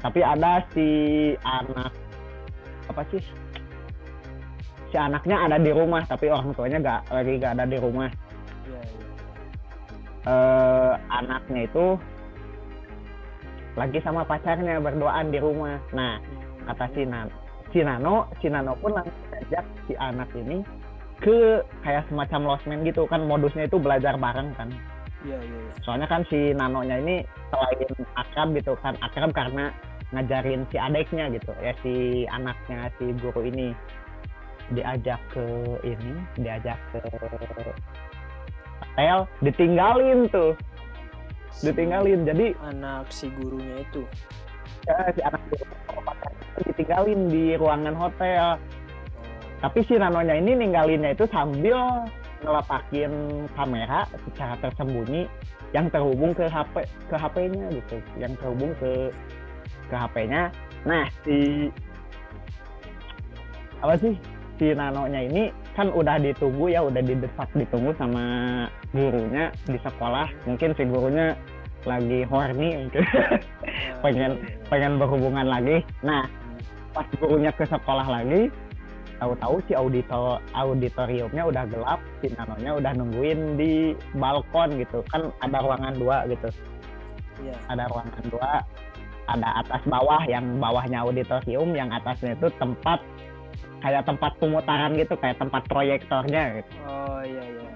[0.00, 0.88] Tapi ada si
[1.44, 1.92] anak
[2.88, 3.22] apa sih?
[4.90, 8.10] Si anaknya ada di rumah tapi orang tuanya nggak lagi nggak ada di rumah.
[8.66, 9.04] Ya ya
[10.20, 11.86] eh anaknya itu
[13.78, 15.78] lagi sama pacarnya berduaan di rumah.
[15.94, 16.18] Nah
[16.66, 17.36] kata si Nano
[17.70, 20.58] si Nano si Nano pun langsung ngajak si anak ini
[21.20, 24.72] ke kayak semacam losmen gitu kan modusnya itu belajar bareng kan.
[25.20, 27.16] Ya ya ya soalnya kan si Nanonya ini
[27.52, 29.68] selain akrab gitu kan akrab karena
[30.16, 33.76] ngajarin si adeknya gitu ya si anaknya si guru ini.
[34.70, 35.42] Diajak ke
[35.82, 37.02] ini diajak ke
[38.94, 40.54] hotel ditinggalin tuh.
[41.50, 44.06] Si ditinggalin jadi anak si gurunya itu.
[44.88, 45.66] Ya, si anak guru
[46.64, 48.56] ditinggalin di ruangan hotel.
[49.60, 52.08] Tapi si Nanonya ini ninggalinnya itu sambil
[52.40, 53.12] ngeletakin
[53.52, 55.28] kamera secara tersembunyi
[55.76, 57.96] yang terhubung ke HP ke HP-nya gitu.
[58.16, 59.12] Yang terhubung ke
[59.92, 60.48] ke HP-nya
[60.88, 61.68] nah si
[63.84, 64.16] apa sih?
[64.56, 68.24] Si Nanonya ini kan udah ditunggu ya udah didesak ditunggu sama
[68.96, 70.28] gurunya di sekolah.
[70.48, 71.36] Mungkin si gurunya
[71.88, 73.00] lagi horny Ya,
[74.04, 74.40] pengen
[74.72, 75.84] pengen berhubungan lagi.
[76.00, 76.24] Nah
[76.96, 78.48] pas gurunya ke sekolah lagi
[79.20, 85.04] tahu-tahu si auditor auditoriumnya udah gelap si nanonya udah nungguin di balkon gitu.
[85.12, 86.48] Kan ada ruangan dua gitu.
[87.44, 88.64] Ya ada ruangan dua
[89.30, 92.98] ada atas bawah yang bawahnya auditorium yang atasnya itu tempat
[93.80, 96.72] kayak tempat pemutaran gitu kayak tempat proyektornya gitu.
[96.88, 97.70] Oh iya iya.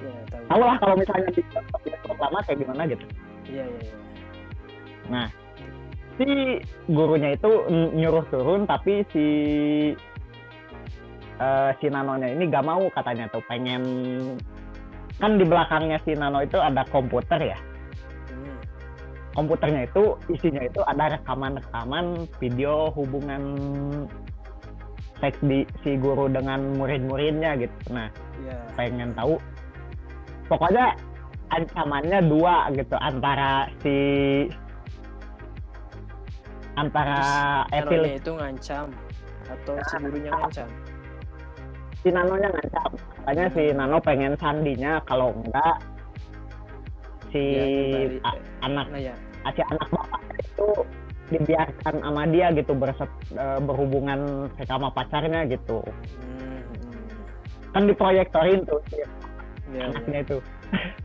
[0.00, 0.44] Ya tahu.
[0.48, 3.04] Tahu lah kalau misalnya di bioskop lama kayak gimana gitu.
[3.50, 3.96] Iya iya iya.
[5.10, 5.26] Nah,
[6.16, 6.28] si
[6.86, 9.26] gurunya itu nyuruh turun tapi si
[11.40, 13.82] eh, si Nanonya ini gak mau katanya tuh pengen
[15.16, 17.58] kan di belakangnya si Nano itu ada komputer ya
[18.30, 18.56] Hmm.
[19.34, 23.42] komputernya itu isinya itu ada rekaman-rekaman video hubungan
[25.18, 28.08] seks di si guru dengan murid-muridnya gitu nah
[28.40, 28.56] Ya.
[28.72, 29.36] pengen tahu
[30.48, 30.96] pokoknya
[31.52, 33.96] ancamannya dua gitu antara si
[36.78, 37.20] antara
[37.68, 38.86] Nanonya itu ngancam
[39.50, 40.68] atau si gurunya ngancam.
[42.00, 45.76] Si Nanonya ngancam katanya si Nano pengen sandinya kalau enggak
[47.30, 47.64] si Ya,
[48.26, 49.14] a- anak Nah ya.
[49.52, 50.68] si anak bapak itu
[51.30, 55.78] dibiarkan sama dia gitu berset, eh, berhubungan sama pacarnya gitu
[56.18, 57.06] Hmm, hmm.
[57.70, 59.06] kan diproyektorin tuh si Ya,
[59.70, 59.82] ya.
[59.86, 60.38] anaknya itu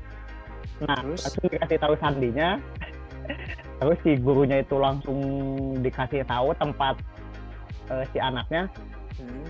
[0.87, 1.21] nah Terus?
[1.21, 2.49] langsung dikasih tahu sandinya
[3.79, 5.19] terus si gurunya itu langsung
[5.79, 6.95] dikasih tahu tempat
[7.91, 8.65] eh, si anaknya
[9.15, 9.47] Hmm.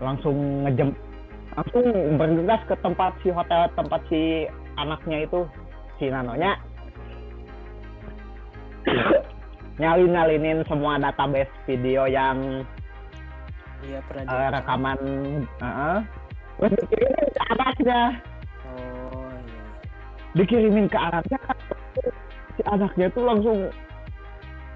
[0.00, 0.90] Langsung ngejem
[1.54, 1.84] langsung
[2.16, 5.40] bergegas ke tempat si hotel tempat si anaknya itu
[5.98, 6.56] si Nanonya
[9.76, 12.64] nyalin nyalinin semua database video yang
[13.80, 14.52] Iya pernah direkam.
[14.60, 14.98] rekaman
[16.60, 18.00] terus dikirimin ke anaknya
[18.68, 19.64] Oh iya.
[20.36, 21.40] dikirimin ke anaknya
[22.52, 23.58] si anaknya tuh langsung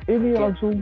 [0.05, 0.75] ini Kaget langsung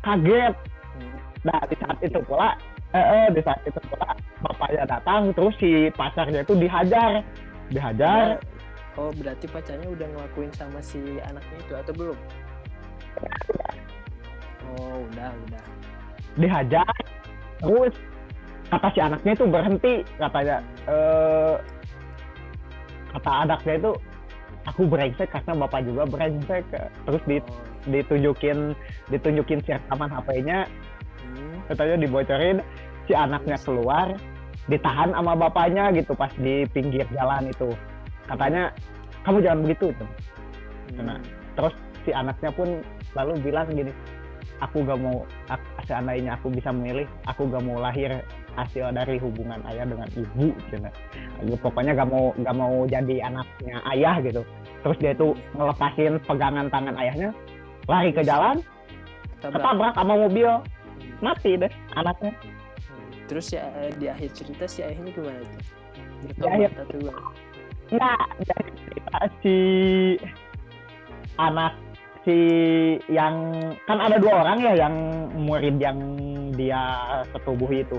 [0.00, 0.54] kaget
[0.96, 1.12] Hmm.
[1.44, 2.56] nah di saat itu pula
[2.94, 7.22] eh, eh, di saat itu pula bapaknya datang terus si pacarnya itu dihajar
[7.72, 8.38] dihajar
[8.96, 12.18] Oh berarti pacarnya udah ngelakuin sama si anaknya itu atau belum?
[14.80, 15.64] Oh udah udah.
[16.36, 16.88] dihajar
[17.60, 17.92] terus
[18.72, 20.56] kata si anaknya itu berhenti katanya
[20.88, 21.56] eh
[23.16, 23.92] kata anaknya itu
[24.68, 26.64] aku brengsek karena bapak juga brengsek
[27.04, 27.36] terus di,
[27.86, 28.74] Oh, ditunjukin
[29.14, 30.66] ditunjukin si rekaman HP-nya.
[31.70, 32.58] Katanya dibocorin
[33.06, 34.14] si anaknya keluar
[34.66, 37.70] ditahan sama bapaknya gitu pas di pinggir jalan itu
[38.26, 38.74] katanya
[39.22, 40.10] kamu jangan begitu tuh
[40.86, 41.02] Hmm.
[41.02, 41.18] Nah.
[41.58, 41.74] terus
[42.06, 42.78] si anaknya pun
[43.18, 43.90] lalu bilang gini
[44.62, 45.26] aku gak mau
[45.84, 48.22] seandainya aku bisa memilih aku gak mau lahir
[48.56, 50.88] hasil dari hubungan ayah dengan ibu cina
[51.42, 54.42] Gitu, pokoknya gak mau gak mau jadi anaknya ayah gitu
[54.80, 57.30] terus dia itu ngelepasin pegangan tangan ayahnya
[57.90, 58.56] lari ke jalan
[59.42, 59.52] Tabrak.
[59.60, 60.48] ketabrak sama mobil
[61.24, 62.32] mati deh anaknya
[63.26, 65.74] Terus ya eh, di akhir cerita si ayahnya gimana akhir-
[66.26, 67.20] Bertobat atau gimana?
[67.86, 69.56] Nah, dari cerita si
[71.38, 71.74] anak
[72.26, 72.38] si
[73.06, 73.54] yang
[73.86, 74.94] kan ada dua orang ya yang
[75.38, 75.98] murid yang
[76.56, 76.82] dia
[77.30, 77.98] setubuhi itu.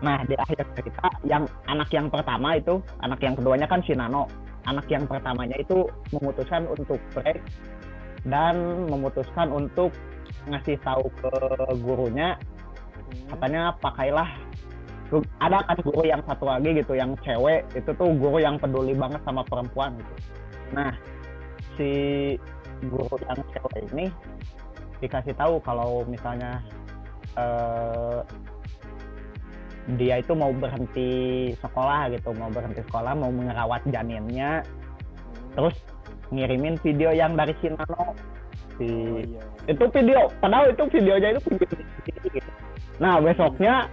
[0.00, 4.28] Nah, di akhir cerita yang anak yang pertama itu, anak yang keduanya kan si Nano.
[4.66, 7.38] Anak yang pertamanya itu memutuskan untuk break
[8.26, 9.94] dan memutuskan untuk
[10.46, 11.30] ngasih tahu ke
[11.82, 12.38] gurunya
[13.06, 13.38] Hmm.
[13.38, 14.28] katanya pakailah
[15.38, 19.22] ada kan guru yang satu lagi gitu yang cewek itu tuh guru yang peduli banget
[19.22, 20.14] sama perempuan gitu
[20.74, 20.90] nah
[21.78, 21.90] si
[22.90, 24.06] guru yang cewek ini
[24.98, 26.58] dikasih tahu kalau misalnya
[27.38, 28.20] eh,
[29.94, 34.66] dia itu mau berhenti sekolah gitu mau berhenti sekolah mau merawat janinnya
[35.54, 35.78] terus
[36.34, 38.18] ngirimin video yang dari si Nano
[38.76, 39.42] si Oh, iya.
[39.66, 41.66] itu video padahal itu videonya itu video
[42.30, 42.50] gitu.
[42.96, 43.88] nah besoknya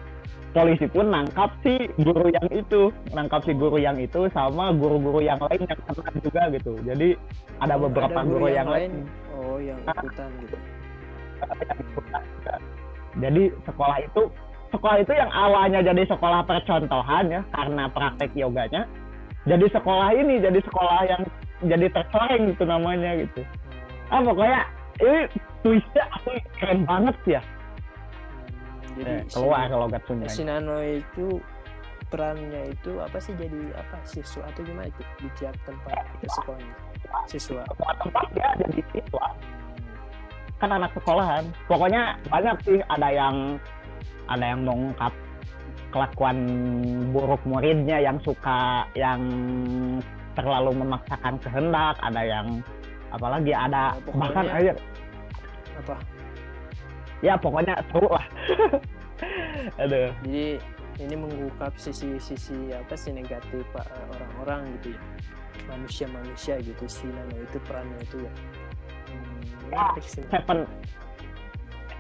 [0.54, 5.41] polisi pun nangkap si guru yang itu nangkap si guru yang itu sama guru-guru yang
[5.41, 7.17] lain yang kena juga gitu jadi
[7.58, 8.91] ada Oh, beberapa ada guru, yang, lain
[9.34, 10.58] Oh yang ikutan gitu.
[11.41, 12.54] yang ikutan juga.
[13.17, 14.22] jadi sekolah itu
[14.69, 18.86] sekolah itu yang awalnya jadi sekolah percontohan ya karena praktek yoganya
[19.50, 21.22] jadi sekolah ini jadi sekolah yang
[21.65, 23.41] jadi tercoreng gitu namanya gitu
[24.13, 24.62] ah pokoknya
[25.02, 25.21] ini
[25.65, 27.41] twistnya asli keren banget ya.
[28.93, 31.41] Jadi eh, keluar logat Sunda si Nano itu
[32.13, 35.02] perannya itu apa sih jadi apa siswa atau gimana itu?
[35.17, 36.76] Di tiap tempat di sekolahnya
[37.26, 37.65] siswa.
[37.65, 39.26] Semua tempat dia jadi siswa.
[40.62, 41.43] Kan anak sekolahan.
[41.65, 43.58] Pokoknya banyak sih ada yang
[44.30, 45.13] ada yang mengungkap
[45.89, 46.38] kelakuan
[47.10, 49.21] buruk muridnya yang suka yang
[50.34, 52.47] terlalu memaksakan kehendak ada yang
[53.13, 54.73] apalagi ada Ya, pokoknya- bahkan aja.
[55.80, 55.95] Apa?
[57.21, 58.26] Ya pokoknya seru lah.
[59.82, 60.12] Aduh.
[60.26, 60.60] Jadi
[60.99, 65.02] ini mengungkap sisi-sisi apa sih negatif Pak, eh, orang-orang gitu ya.
[65.69, 68.34] Manusia-manusia gitu si Nano itu perannya itu ya.
[69.08, 70.26] Hmm, sih.
[70.28, 70.67] Seven.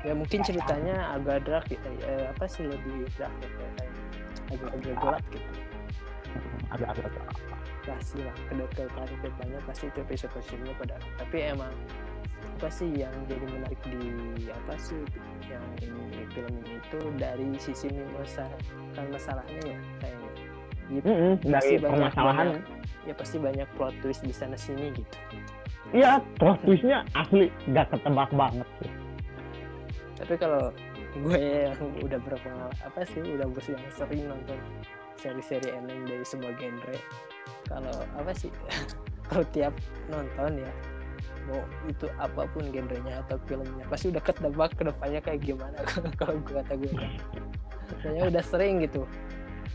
[0.03, 3.71] Ya mungkin ceritanya agak dark ya, eh, apa sih lebih dark ya kayak
[4.51, 5.49] agak-agak gelap gitu.
[6.67, 7.11] Agak-agak
[7.83, 8.53] pasti lah ke
[9.21, 11.73] depannya pasti itu episode episodenya pada tapi emang
[12.59, 14.03] apa sih yang jadi menarik di
[14.47, 14.99] apa sih
[15.47, 20.31] yang ini film ini itu dari sisi menyelesaikan masalahnya ya kayaknya.
[20.83, 22.47] Jadi Mm-mm, dari pasti banyak- permasalahan.
[22.51, 22.65] banyak-
[23.03, 25.17] ya pasti banyak plot twist di sana sini gitu.
[25.91, 28.91] Iya plot twistnya asli gak ketebak banget sih.
[30.23, 30.71] Tapi kalau
[31.13, 34.59] gue yang udah berpengalaman apa sih udah bos yang sering nonton
[35.19, 36.97] seri-seri anime dari semua genre.
[37.67, 38.51] Kalau apa sih?
[39.29, 39.73] Kalau tiap
[40.11, 40.71] nonton ya
[41.43, 41.59] mau
[41.91, 45.77] itu apa pun genrenya atau filmnya pasti udah ketebak ke depannya kayak gimana.
[46.19, 46.91] Kalau gue kata gue
[47.99, 49.03] soalnya udah sering gitu.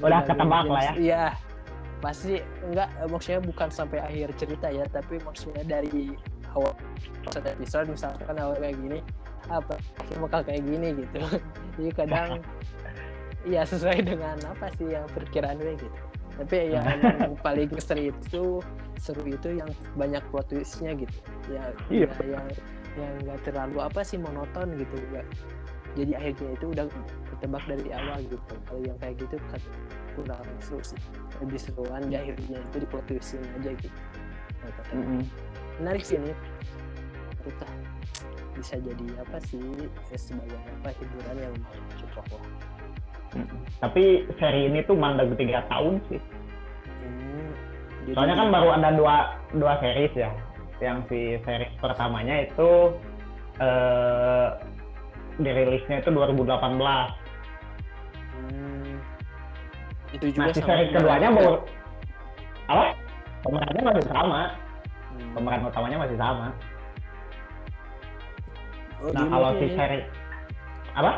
[0.00, 0.92] Udah ketebak lah ya.
[0.96, 1.24] iya.
[1.98, 6.14] Pasti enggak maksudnya bukan sampai akhir cerita ya tapi maksudnya dari
[6.54, 6.72] awal
[7.28, 8.98] satu episode misalkan awal kayak gini
[9.52, 9.74] apa
[10.22, 11.20] bakal kayak gini gitu.
[11.76, 12.40] Jadi kadang
[13.46, 15.98] ya sesuai dengan apa sih yang perkiraan gue gitu.
[16.38, 18.44] Tapi yang emang paling seru itu
[18.98, 21.18] seru itu yang banyak plot twistnya gitu.
[21.50, 22.08] Ya, Iya.
[22.10, 22.46] ya yang
[22.98, 25.26] yang nggak terlalu apa sih monoton gitu nggak.
[25.98, 26.86] Jadi akhirnya itu udah
[27.34, 28.54] ketebak dari awal gitu.
[28.70, 29.60] Kalau yang kayak gitu kan
[30.14, 30.98] kurang seru sih.
[31.42, 33.98] Lebih seruan di akhirnya itu di plot twistin aja gitu.
[34.62, 34.98] Nah, kata gue.
[34.98, 35.22] Mm-mm.
[35.82, 36.34] menarik sih ini.
[37.42, 37.68] Kita
[38.58, 39.62] bisa jadi apa sih
[40.10, 41.54] ya sebagai apa hiburan yang
[42.02, 42.42] cocok lah.
[43.78, 44.04] Tapi
[44.36, 46.18] seri ini tuh mandek tiga tahun sih.
[46.18, 47.48] Hmm,
[48.04, 49.16] jadi- soalnya kan baru ada dua
[49.52, 50.30] dua series ya.
[50.78, 52.70] Yang si series pertamanya itu
[53.58, 54.46] eh
[55.38, 57.10] dirilisnya itu 2018
[58.34, 58.98] Hmm,
[60.10, 61.52] itu juga nah si series dengan- keduanya baru
[62.68, 62.84] apa?
[63.38, 64.42] Pemerannya masih sama.
[65.08, 65.30] Hmm.
[65.34, 66.46] pemeran utamanya masih sama.
[68.98, 69.98] Oh, nah kalau si seri
[70.92, 71.12] apa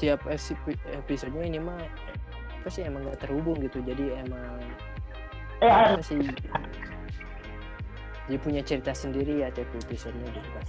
[0.00, 1.76] tiap epi- episodenya ini mah
[2.60, 3.84] apa sih emang gak terhubung gitu.
[3.84, 4.40] Jadi emang
[5.60, 6.16] eh apa sih
[8.32, 10.64] dia punya cerita sendiri ya tiap episodenya gitu kan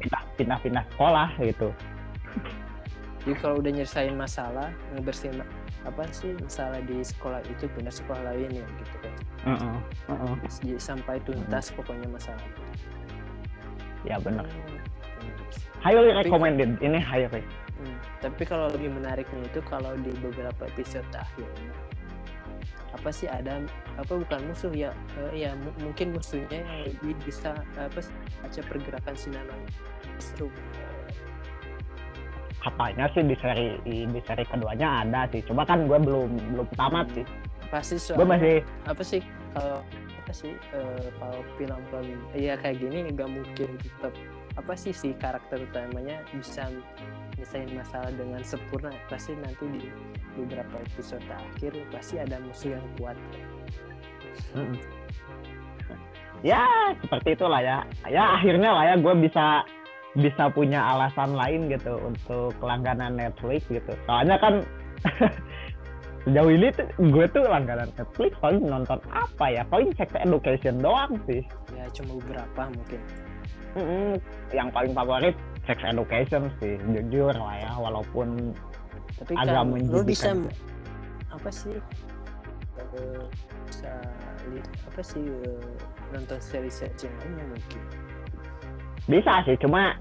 [0.00, 1.68] pindah pindah pindah sekolah gitu.
[3.20, 5.44] Jadi kalau udah nyelesain masalah ngebersihin
[5.84, 9.14] apa sih masalah di sekolah itu pindah sekolah lain ya gitu kan
[9.48, 9.76] Heeh,
[10.12, 10.34] heeh.
[10.44, 12.44] Jadi sampai tuntas pokoknya masalah
[14.04, 14.79] ya benar hmm.
[15.80, 16.76] Highly recommended.
[16.78, 17.42] Ini highly.
[17.80, 21.72] Hmm, Tapi kalau lebih menariknya itu kalau di beberapa episode akhirnya
[22.90, 23.62] apa sih ada
[23.96, 28.02] apa bukan musuh ya eh, ya mu- mungkin musuhnya yang lebih bisa apa
[28.42, 29.54] baca pergerakan si Nana
[30.20, 30.50] seru.
[32.60, 35.40] Katanya sih di seri di seri keduanya ada sih.
[35.48, 37.24] Coba kan gue belum belum tamat sih.
[37.70, 39.22] pasti gue masih apa sih
[39.54, 39.78] kalau
[40.18, 44.10] apa sih eh, kalau film-film ya kayak gini nggak mungkin tetap
[44.58, 46.66] apa sih si karakter utamanya bisa
[47.38, 48.90] misalnya masalah dengan sempurna?
[49.06, 49.86] Pasti nanti di
[50.34, 53.16] beberapa episode akhir pasti ada musuh yang kuat.
[54.54, 54.78] Mm-mm.
[56.42, 56.64] ya
[56.98, 57.78] seperti itulah ya.
[58.10, 59.62] Ya akhirnya lah ya gue bisa
[60.18, 63.94] bisa punya alasan lain gitu untuk langganan Netflix gitu.
[64.10, 64.66] Soalnya kan
[66.26, 69.62] sejauh ini tuh gue tuh langganan Netflix paling nonton apa ya?
[69.70, 71.46] Paling sex education doang sih.
[71.78, 73.00] Ya cuma beberapa mungkin
[73.78, 74.18] Mm-mm.
[74.50, 75.36] yang paling favorit
[75.68, 78.50] sex education sih jujur lah ya walaupun
[79.20, 80.32] tapi Agak kan lu bisa
[81.28, 81.76] apa sih?
[83.68, 83.92] Bisa
[84.64, 85.70] apa sih eh,
[86.10, 87.82] nonton seri-seri yang lainnya mungkin.
[89.04, 89.94] Bisa sih cuma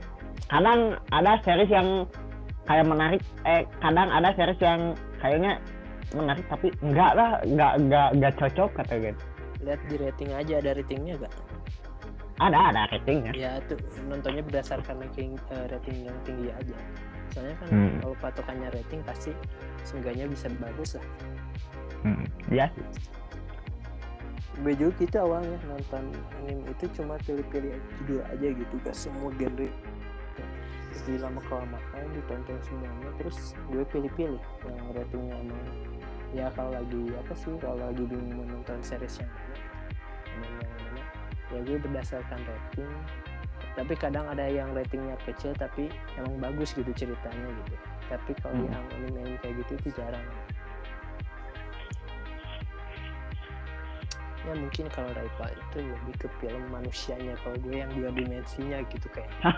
[0.48, 2.08] kadang ada series yang
[2.64, 5.60] kayak menarik eh kadang ada series yang kayaknya
[6.16, 9.22] menarik tapi enggak lah enggak enggak enggak cocok kata gitu
[9.60, 11.34] lihat di rating aja ada ratingnya gak
[12.40, 13.60] ada ada ratingnya ya.
[13.68, 16.78] Tuh nontonnya berdasarkan ranking eh, rating yang tinggi aja.
[17.30, 17.94] Soalnya kan Hmm.
[18.02, 19.32] kalau patokannya rating pasti
[19.86, 21.06] seenggaknya bisa bagus lah.
[22.00, 22.24] Hmm.
[22.48, 22.72] iya
[24.60, 26.04] gue juga gitu awalnya nonton
[26.44, 29.68] anime itu cuma pilih-pilih judul aja gitu gak semua genre.
[30.90, 35.64] Jadi lama kelamaan ditonton semuanya terus gue pilih-pilih yang ratingnya emang
[36.36, 39.56] ya kalau lagi apa sih kalau lagi bingung mau nonton series yang mana
[40.28, 40.79] yang mana
[41.50, 42.92] ya gue berdasarkan rating
[43.78, 45.88] tapi kadang ada yang ratingnya kecil tapi
[46.20, 47.76] emang bagus gitu ceritanya gitu.
[48.10, 48.68] Tapi kalau Hmm.
[48.74, 50.26] yang anime kayak gitu itu jarang.
[54.44, 59.08] Ya mungkin kalau Raipa itu lebih ke film manusianya kalau gue yang dua dimensinya gitu
[59.14, 59.30] kayak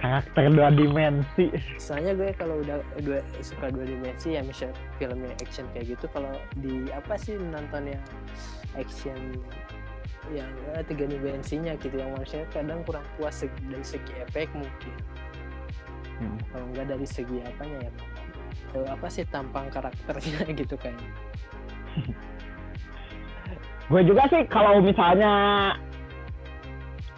[0.00, 1.46] karakter dua dimensi
[1.80, 6.32] soalnya gue kalau udah dua suka dua dimensi ya misal filmnya action kayak gitu kalau
[6.60, 8.04] di apa sih nonton yang
[8.76, 9.18] action
[10.34, 14.94] yang eh, tiga dimensinya gitu yang manusia kadang kurang puas segi, dari segi efek mungkin
[16.16, 16.40] Hmm.
[16.48, 17.92] kalau enggak dari segi apanya ya
[18.80, 21.12] eh, apa sih tampang karakternya gitu kayaknya
[23.86, 25.32] gue juga sih kalau misalnya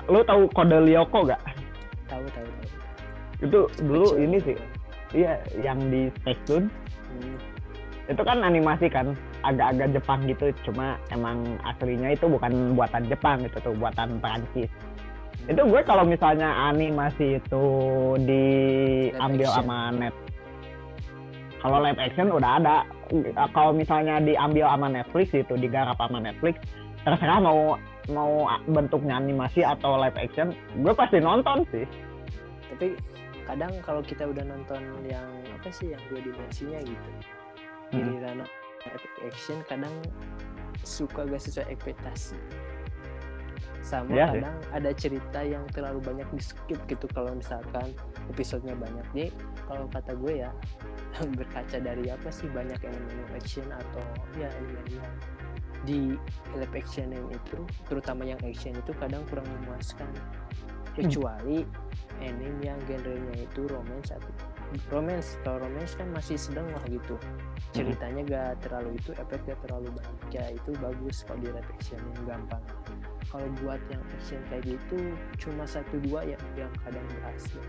[0.09, 1.41] lu tahu kode Lyoko gak?
[2.09, 2.77] Tahu tahu tahu.
[3.39, 4.25] Itu dulu Kecil.
[4.25, 4.57] ini sih.
[5.15, 5.35] Iya,
[5.65, 6.13] yang di
[6.45, 6.69] Tune
[7.09, 7.41] Hmm,
[8.13, 10.53] itu kan animasi kan agak-agak Jepang gitu.
[10.69, 14.69] Cuma emang aslinya itu bukan buatan Jepang gitu tuh buatan Prancis
[15.49, 17.65] itu gue kalau misalnya animasi itu
[18.29, 20.13] diambil sama net.
[21.65, 22.85] Kalau live action udah ada.
[23.57, 26.61] Kalau misalnya diambil sama Netflix itu digarap sama Netflix
[27.01, 31.85] terserah mau mau bentuknya animasi atau live action gue pasti nonton sih
[32.73, 32.97] tapi
[33.45, 37.11] kadang kalau kita udah nonton yang apa sih yang dua dimensinya gitu
[37.89, 38.05] Hmm.
[38.05, 38.45] giliran
[38.85, 39.95] epic action kadang
[40.85, 42.37] suka gak sesuai ekspektasi
[43.81, 44.45] sama sih.
[44.45, 47.97] kadang ada cerita yang terlalu banyak di skip gitu kalau misalkan
[48.29, 49.33] episodenya banyak jadi
[49.65, 50.51] kalau kata gue ya
[51.41, 54.05] berkaca dari apa sih banyak anime action atau
[54.37, 55.13] ya anime yang
[55.87, 56.19] di
[56.57, 60.09] live action yang itu terutama yang action itu kadang kurang memuaskan.
[60.99, 61.63] Kecuali
[62.19, 64.33] anime yang genrenya itu romance atau
[64.93, 67.17] romance kalau romance kan masih sedang lah gitu.
[67.73, 70.19] Ceritanya gak terlalu itu efek gak terlalu banyak.
[70.35, 72.65] Ya itu bagus kalau di live action yang gampang.
[73.29, 74.99] Kalau buat yang action kayak gitu
[75.39, 77.63] cuma satu dua ya yang kadang berhasil.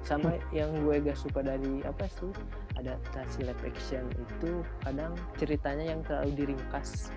[0.00, 2.32] Sama yang gue gak suka dari apa sih
[2.80, 7.12] adaptasi live action itu kadang ceritanya yang terlalu diringkas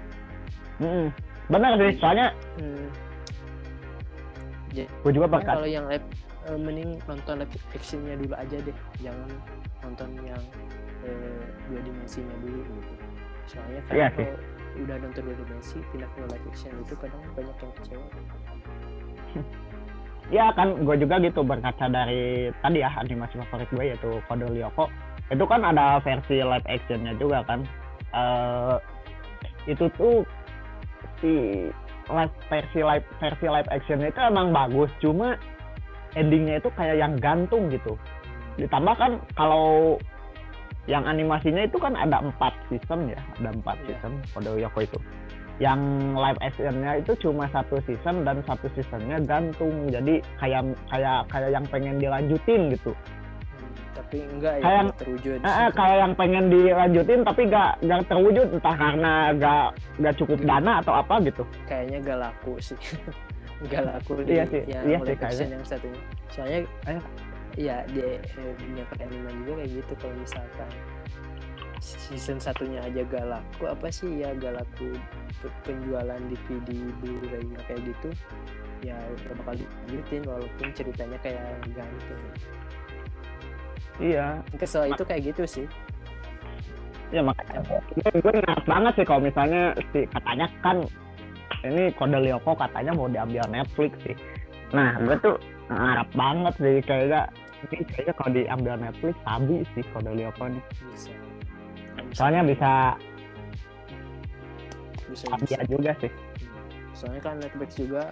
[0.81, 1.07] Mm-mm.
[1.51, 2.87] benar sih soalnya hmm,
[4.73, 6.07] gue juga bakal kalau yang live
[6.49, 8.77] eh, mending nonton live actionnya dulu aja deh.
[8.99, 9.29] Jangan
[9.85, 10.43] nonton yang
[11.05, 12.93] eh, dua dimensinya dulu gitu.
[13.45, 14.35] Soalnya kadang Iya kalau
[14.73, 18.07] udah nonton dua dimensi pindah ke live action itu kadang banyak yang kecewa.
[20.31, 24.87] Ya kan gue juga gitu berkaca dari tadi ya animasi favorit gue yaitu Kode Lyoko.
[25.27, 27.67] Itu kan ada versi live actionnya juga kan.
[28.15, 28.75] Eh
[29.67, 30.23] itu tuh
[31.21, 31.33] si
[32.11, 34.91] live versi live versi live actionnya itu emang bagus.
[34.99, 35.39] Cuma
[36.13, 37.95] endingnya itu kayak yang gantung gitu.
[38.59, 39.97] Ditambah kan kalau
[40.85, 43.19] yang animasinya itu kan ada empat season ya.
[43.39, 43.87] Ada empat Iya.
[43.95, 44.99] season Kode Lyoko itu.
[45.61, 45.79] Yang
[46.17, 49.87] live actionnya itu cuma satu season dan satu seasonnya gantung.
[49.87, 52.91] Jadi kayak kayak kayak yang pengen dilanjutin gitu
[54.13, 55.37] tapi enggak ya Kayak- nggak terwujud.
[55.41, 59.65] Eh, eh, kayak yang pengen dilanjutin tapi gak gak terwujud entah karena gak
[59.97, 61.43] gak cukup dana atau apa gitu.
[61.65, 62.77] Kayaknya gak laku sih.
[63.63, 64.97] Gak laku di Iya sih, yang iya
[65.31, 66.99] sih yang satunya soalnya Eh.
[67.55, 68.19] iya di eh,
[68.59, 70.69] dunia perfilman juga kayak gitu kalau misalkan
[71.79, 74.91] season satunya aja gak laku apa sih ya gak laku
[75.39, 78.09] pe- penjualan DVD Blu-ray kayak gitu
[78.83, 82.19] ya udah bakal dilanjutin walaupun ceritanya kayak gantung
[84.01, 84.41] iya.
[84.57, 85.65] Kesel itu kayak gitu sih.
[87.13, 87.61] Ya makanya.
[87.93, 88.33] Gue, gue
[88.65, 90.81] banget sih kalau misalnya si katanya kan
[91.61, 94.17] ini kode Lyoko katanya mau diambil Netflix sih.
[94.73, 95.37] Nah gue tuh
[95.69, 97.21] ngarep banget sih kayaknya.
[97.63, 101.13] Ini kayaknya kalau diambil Netflix sabi sih kode Lyoko nih bisa.
[102.13, 102.71] Soalnya bisa
[105.13, 105.61] bisa, bisa.
[105.69, 106.11] juga sih.
[106.97, 108.09] Soalnya kan Netflix juga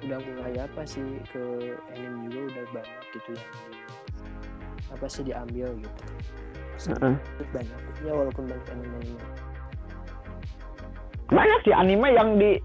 [0.00, 1.42] udah mulai apa sih ke
[1.92, 3.99] anime juga udah banyak gitu di-
[4.90, 6.02] apa sih diambil gitu.
[6.80, 7.14] Heeh.
[7.52, 9.20] banyak ya walaupun banyak anime anime
[11.30, 12.58] banyak sih anime yang di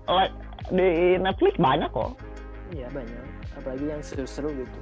[0.73, 2.17] di Netflix banyak kok.
[2.73, 3.23] Iya banyak.
[3.61, 4.79] Apalagi yang seru-seru gitu.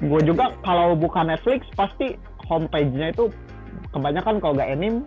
[0.00, 2.18] Gue juga kalau buka Netflix pasti
[2.50, 3.30] homepage-nya itu
[3.94, 5.06] kebanyakan kalau gak anime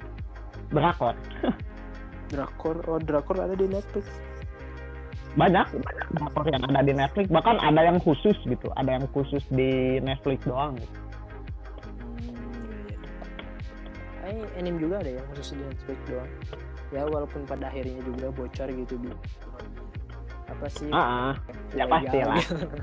[0.71, 1.17] drakor.
[2.31, 4.09] Drakor oh drakor ada di Netflix
[5.33, 7.25] banyak banyak drakor yang ada di Netflix.
[7.33, 8.67] Bahkan ada yang khusus gitu.
[8.77, 10.77] Ada yang khusus di Netflix doang.
[10.77, 10.97] Gitu.
[12.21, 12.93] hmm,
[14.29, 14.37] iya.
[14.37, 16.31] Eh, anime juga ada yang khusus di Netflix doang.
[16.93, 19.09] Ya walaupun pada akhirnya juga bocor gitu di
[20.45, 20.89] apa sih?
[20.93, 21.33] Ah, ah.
[21.73, 22.37] ya pasti lah.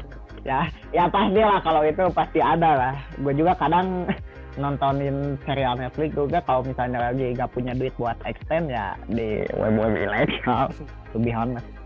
[0.48, 2.94] ya ya pasti lah kalau itu pasti ada lah.
[3.22, 4.10] Gue juga kadang
[4.62, 6.42] nontonin serial Netflix juga.
[6.42, 10.74] Kalau misalnya lagi gak punya duit buat extend ya di web web ilegal
[11.14, 11.79] to be honest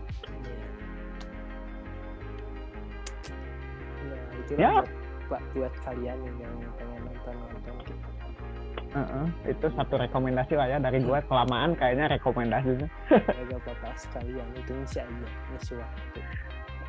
[4.45, 4.85] itu Ya.
[5.25, 7.99] buat, buat, kalian yang pengen nonton nonton gitu.
[8.95, 14.47] Heeh, itu satu rekomendasi lah ya dari gue kelamaan kayaknya rekomendasinya Ya, gak apa-apa sekalian
[14.55, 16.19] itu ngisi aja ngisi waktu.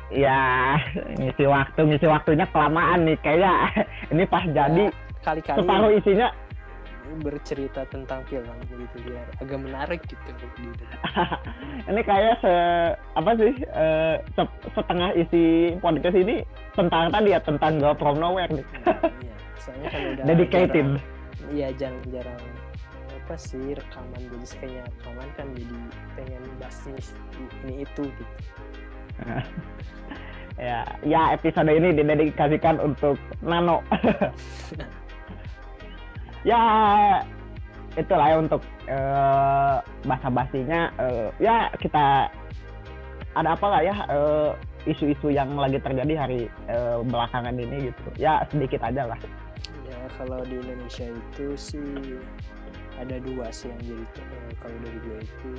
[0.07, 0.43] ya
[1.19, 3.51] ngisi waktu ngisi waktunya kelamaan nih kayaknya
[4.15, 4.87] ini pas jadi
[5.19, 6.27] Kali-kali separuh isinya
[7.21, 10.29] bercerita tentang film gitu biar agak menarik gitu
[10.59, 10.83] gitu.
[11.89, 12.53] ini kayak se
[13.15, 15.43] apa sih eh, se- setengah isi
[15.79, 16.43] podcast ini
[16.75, 18.65] tentang tadi ya tentang Girl from Nowhere nih.
[18.85, 20.87] Iya, soalnya kan udah dedicated.
[20.97, 21.15] Jarang-
[21.47, 22.43] Iya jarang-jarang
[23.23, 24.19] apa sih rekaman.
[24.19, 25.77] Jadi kayaknya rekaman kan jadi
[26.15, 27.01] pengen bahas ini,
[27.63, 28.35] ini itu gitu.
[30.57, 33.85] ya ya episode ini didedikasikan untuk Nano
[36.47, 36.61] ya
[37.99, 39.77] itulah ya untuk eh,
[40.07, 42.31] bahasa basinya eh, ya kita
[43.35, 44.51] ada apa lah ya eh,
[44.87, 46.41] isu-isu yang lagi terjadi hari
[46.71, 48.07] eh, belakangan ini gitu.
[48.15, 49.19] Ya sedikit aja lah.
[49.83, 52.15] Ya kalau di Indonesia itu sih
[52.97, 55.51] ada dua sih yang jadi eh, kalau dari gue itu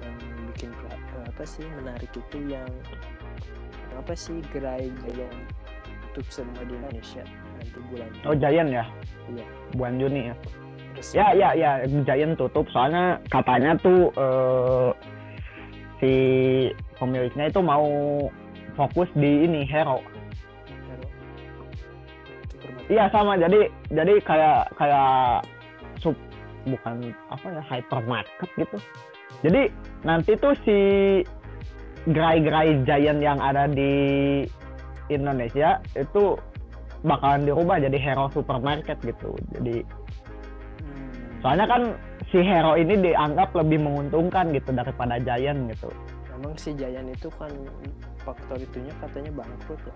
[0.00, 0.16] yang
[0.50, 2.70] bikin eh, apa sih menarik itu yang
[3.94, 5.36] apa sih gerai yang
[6.10, 7.22] tutup semua di Indonesia
[7.58, 8.84] nanti bulan oh Giant ya?
[9.30, 9.46] Iya.
[9.76, 10.36] Bulan Juni ya.
[11.16, 11.70] Ya ya ya
[12.04, 12.68] Giant tutup.
[12.70, 14.90] Soalnya katanya tuh eh,
[16.00, 16.12] si
[17.00, 17.88] pemiliknya itu mau
[18.76, 20.04] fokus di ini hero.
[22.90, 23.38] Iya sama.
[23.38, 25.46] Jadi jadi kayak kayak
[26.02, 26.16] sub
[26.66, 28.78] bukan apa ya hypermarket gitu.
[29.40, 29.72] Jadi
[30.04, 30.78] nanti tuh si
[32.08, 33.92] gerai-gerai giant yang ada di
[35.12, 36.36] Indonesia itu
[37.00, 39.32] bakalan dirubah jadi hero supermarket gitu.
[39.56, 39.84] Jadi
[40.80, 41.12] Hmm,
[41.44, 41.82] soalnya kan
[42.32, 45.88] si hero ini dianggap lebih menguntungkan gitu daripada giant gitu.
[46.40, 47.52] Emang si Jayan itu kan
[48.24, 49.94] faktor itunya katanya bangkrut ya?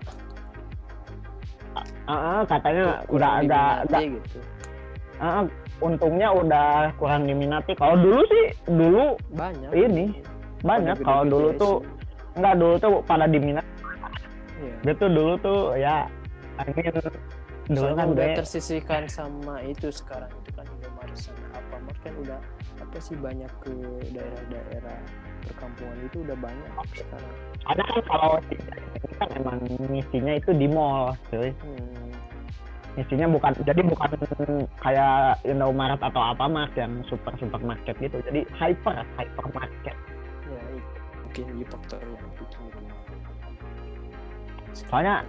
[2.05, 4.37] Ah, ah, katanya Kurang udah agak diminati agak gitu.
[5.15, 5.43] Ah,
[5.81, 7.71] untungnya udah kurang diminati.
[7.75, 9.69] Kalau dulu sih dulu banyak.
[9.73, 10.05] Ini,
[10.63, 10.95] banyak.
[11.01, 12.37] Kalau dulu tuh sih.
[12.39, 13.73] enggak dulu tuh pada diminati.
[14.55, 14.75] Iya.
[14.87, 16.07] gitu dulu tuh ya
[17.65, 22.13] dulu Soalnya kan udah gue tersisihkan sama itu sekarang itu kan Indomaret sama Alfamart kan
[22.21, 22.39] udah
[22.77, 23.73] apa sih banyak ke
[24.13, 24.99] daerah-daerah
[25.49, 27.33] perkampungan itu udah banyak sekarang.
[27.65, 28.31] ada kan kalau
[29.17, 29.57] kan emang
[29.89, 31.49] misinya itu di mall cuy.
[31.65, 32.13] Hmm,
[32.93, 34.09] misinya bukan jadi bukan
[34.77, 38.21] kayak Indomaret atau Alfamart yang super supermarket gitu.
[38.21, 39.97] Jadi hyper hypermarket.
[40.45, 42.45] Ya itu mungkin di faktor yang itu.
[44.85, 45.25] Soalnya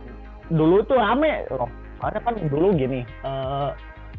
[0.51, 1.47] dulu tuh rame.
[1.51, 3.71] Loh soalnya kan dulu gini eh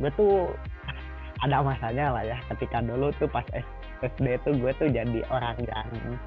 [0.01, 0.49] gue tuh
[1.45, 2.37] ada masanya lah ya.
[2.53, 3.45] Ketika dulu tuh pas
[4.01, 6.17] SD tuh gue tuh jadi orang yang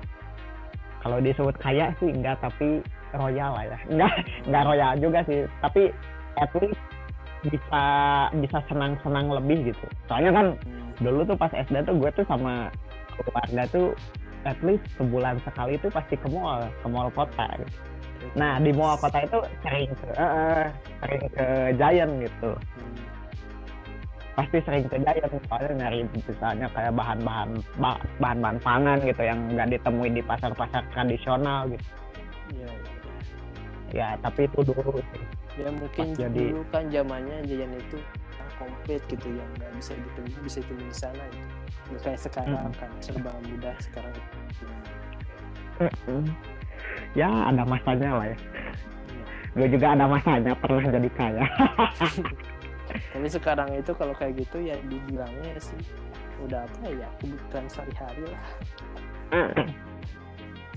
[1.01, 2.85] kalau disebut kaya sih enggak tapi
[3.17, 3.79] royal lah ya.
[3.93, 4.15] Enggak
[4.47, 5.41] enggak royal juga sih.
[5.65, 5.83] Tapi
[6.37, 6.81] at least
[7.41, 7.85] bisa
[8.37, 9.87] bisa senang-senang lebih gitu.
[10.07, 10.47] Soalnya kan
[11.01, 12.69] dulu tuh pas SD tuh gue tuh sama
[13.17, 13.97] keluarga tuh
[14.45, 17.77] at least sebulan sekali tuh pasti ke mall ke mall kota gitu.
[18.33, 20.65] Nah di mall kota itu sering ke eh,
[20.99, 22.51] sering ke Giant gitu.
[22.55, 22.97] hmm,
[24.33, 29.69] Pasti sering ke Giant soalnya nyari misalnya kayak bahan-bahan ba- bahan-bahan pangan gitu yang nggak
[29.71, 31.87] ditemui di pasar-pasar tradisional gitu.
[32.53, 32.89] iya, iya.
[33.91, 35.25] Ya tapi itu dulu sih.
[35.59, 37.99] ya mungkin Pas jadi- dulu kan zamannya Jayan itu
[38.55, 41.49] komplit gitu yang nggak bisa ditemui bisa ditemui di sana gitu.
[41.99, 42.77] Kayak sekarang Hmm.
[42.79, 44.15] kan serba mudah sekarang.
[45.81, 46.23] Mm-mm.
[47.13, 48.39] Ya ada masanya lah ya.
[49.51, 51.47] Gue juga ada masanya pernah jadi kaya.
[53.15, 55.79] Tapi sekarang itu kalau kayak gitu ya dibilangnya sih
[56.41, 58.45] udah apa ya kebutuhan sehari-hari lah.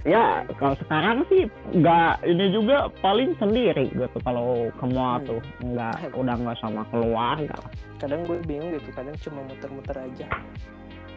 [0.04, 5.26] ya kalau sekarang sih nggak ini juga paling sendiri gitu kalau ke mall Hmm.
[5.26, 7.56] tuh nggak udah nggak sama keluarga.
[7.98, 10.28] Kadang gue bingung gitu, kadang cuma muter-muter aja.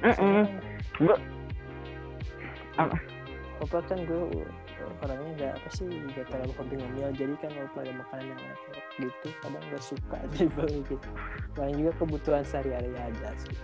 [0.07, 0.45] Mm-mm.
[1.03, 1.17] Gue
[2.77, 4.45] Apa kan gue
[5.03, 8.87] orangnya nggak apa sih nggak terlalu hobi ngemil jadi kan kalau ada makanan yang enak
[8.97, 10.95] gitu kadang nggak suka tiba gitu.
[11.57, 13.57] Paling juga kebutuhan sehari-hari aja sih.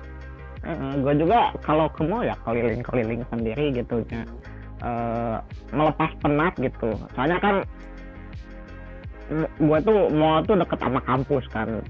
[1.02, 4.22] gue juga kalau ke mall ya keliling-keliling sendiri gitu ya.
[4.82, 5.36] Eh,
[5.70, 6.90] melepas penat gitu.
[7.14, 7.56] Soalnya kan
[9.58, 11.82] gue tuh mall tuh deket sama kampus kan.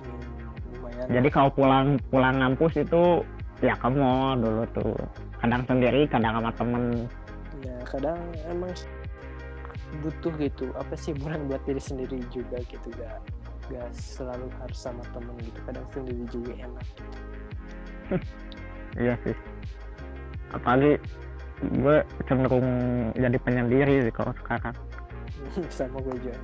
[0.00, 1.08] Hmm.
[1.08, 3.24] Jadi kalau pulang pulang kampus itu
[3.64, 4.96] ya ke mall dulu tuh.
[5.40, 7.08] Kadang sendiri, kadang sama temen.
[7.62, 8.18] Ya kadang
[8.50, 8.72] emang
[10.00, 13.20] butuh gitu apa sih bulan buat diri sendiri juga gitu gak
[13.70, 16.86] gak selalu harus sama temen gitu kadang sendiri juga enak
[18.92, 19.32] Iya sih.
[20.52, 21.00] Apalagi
[21.80, 21.96] gue
[22.28, 22.68] cenderung
[23.16, 24.76] jadi penyendiri sih kalau sekarang.
[25.72, 26.36] sama gue juga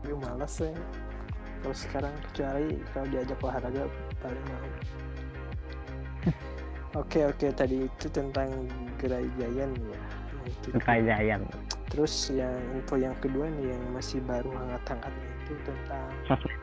[0.00, 0.72] gue malas ya
[1.60, 3.84] kalau sekarang kecuali kalau diajak olahraga
[4.24, 4.68] paling mau
[6.92, 8.50] oke oke tadi itu tentang
[8.96, 10.00] gerai Giant ya
[10.42, 10.72] Itu.
[10.78, 11.44] Kayak Giant.
[11.86, 16.58] terus yang info yang kedua nih yang masih baru hangat-hangatnya itu tentang Sosmed.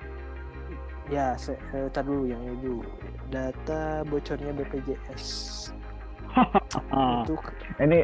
[1.08, 2.80] ya se- eh, tar dulu yang itu
[3.28, 5.26] data bocornya BPJS
[7.24, 7.36] itu
[7.80, 8.00] ini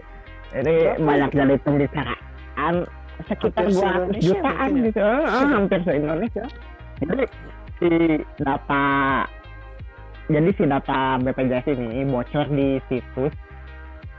[0.54, 2.76] ini Berapa banyak jadi pembicaraan
[3.24, 4.82] sekitar 200 se-Indonesia jutaan ya?
[4.86, 6.46] gitu Eh, hampir se Indonesia
[7.00, 7.24] jadi
[7.74, 7.90] si
[8.38, 8.84] data
[10.32, 13.34] jadi si data BPJS ini bocor di situs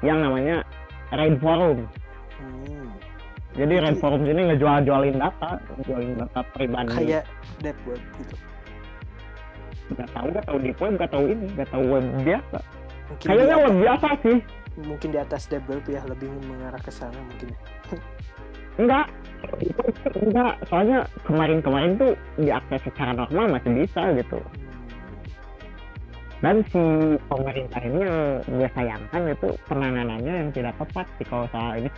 [0.04, 0.60] yang namanya
[1.14, 1.88] Rain Forum
[2.34, 2.90] Hmm.
[3.54, 6.90] Jadi Red Forums ini ngejual-jualin data, ngejualin data pribadi.
[6.90, 7.24] Kayak
[7.62, 8.36] deep web gitu.
[9.94, 12.58] Gak tahu, gak tahu deep web, gak tahu ini, gak tahu web biasa.
[13.04, 14.38] Mungkin Kayaknya di, web biasa sih.
[14.74, 17.54] mungkin di atas deep web ya lebih mengarah ke sana mungkin.
[18.74, 19.06] Enggak,
[20.18, 20.54] enggak.
[20.66, 24.42] Soalnya kemarin-kemarin tuh diakses secara normal masih bisa gitu.
[26.44, 26.82] Dan si
[27.32, 31.88] pemerintah ini yang gue sayangkan itu penanganannya yang tidak tepat sih kalau soal ini.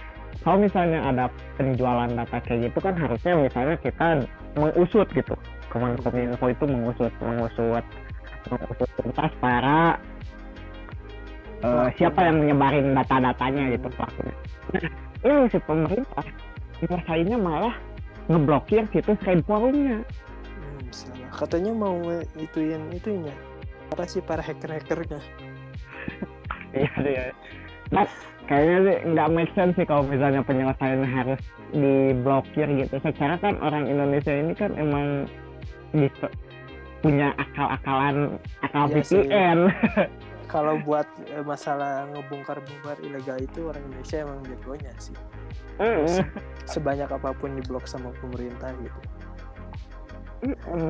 [0.46, 1.26] Kalau misalnya ada
[1.58, 4.22] penjualan data kayak gitu kan harusnya misalnya kita
[4.54, 5.34] mengusut gitu.
[5.66, 7.82] Kemenkominfo itu mengusut, mengusut,
[8.46, 9.98] mengusut tuntas para
[11.58, 11.90] eh, Pelakunya.
[11.98, 14.34] siapa yang menyebarin data-datanya gitu pelakunya.
[14.70, 14.82] Nah,
[15.26, 16.26] ini si pemerintah
[16.78, 17.74] nyelesainnya malah
[18.30, 20.06] ngeblokir situs Red Forumnya.
[20.06, 21.30] Hmm, salah.
[21.34, 23.34] Katanya mau nge- ituin itunya.
[23.92, 25.20] Apa sih para hacker-hackernya?
[26.74, 27.24] Iya iya.
[27.94, 28.04] Nah,
[28.50, 32.96] kayaknya sih nggak make sense sih kalau misalnya penyelesaiannya harus diblokir gitu.
[33.00, 35.30] Secara kan orang Indonesia ini kan emang
[35.94, 36.26] bisa
[37.00, 39.02] punya akal-akalan akal Iya.
[39.06, 39.58] VPN.
[40.46, 45.16] Kalau buat eh, masalah ngebongkar-bongkar ilegal itu orang Indonesia emang jagonya sih.
[45.82, 46.22] Mm,
[46.70, 49.00] Sebanyak apa pun diblok sama pemerintah gitu.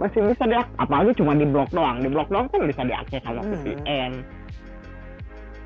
[0.03, 2.03] Masih bisa dia apalagi cuma di blok doang.
[2.03, 3.62] Di blok doang kan bisa diakses sama Hmm.
[3.62, 4.12] VPN.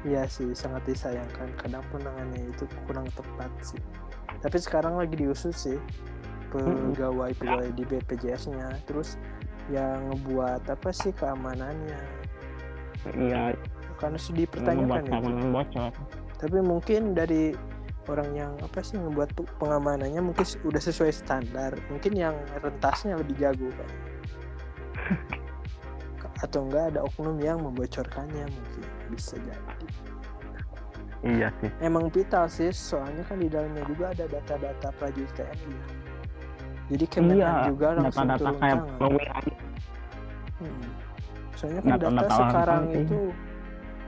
[0.01, 1.49] Iya sih, sangat disayangkan.
[1.61, 3.81] Kadang penanganannya itu kurang tepat sih.
[4.41, 5.77] Tapi sekarang lagi diusut sih
[6.51, 8.81] pegawai-pegawai di BPJS-nya.
[8.89, 9.21] Terus
[9.69, 12.01] yang ngebuat apa sih keamanannya?
[13.17, 13.57] Iya,
[14.01, 15.93] Karena sudah dipertanyakan keamanan bocor.
[16.41, 17.53] Tapi mungkin dari
[18.11, 21.79] orang yang apa sih ngebuat pe- pengamanannya mungkin udah sesuai standar.
[21.87, 23.91] Mungkin yang rentasnya lebih jago kan.
[26.45, 29.87] Atau enggak ada oknum yang membocorkannya mungkin bisa jadi.
[31.21, 31.69] Iya sih.
[31.85, 35.77] emang vital sih soalnya kan di dalamnya juga ada data-data prajurit TNI
[36.89, 39.45] jadi Kemenhan Iya, juga langsung data-data turun kayak tangan
[40.61, 40.89] Hmm.
[41.53, 43.21] soalnya kan data Data-data sekarang itu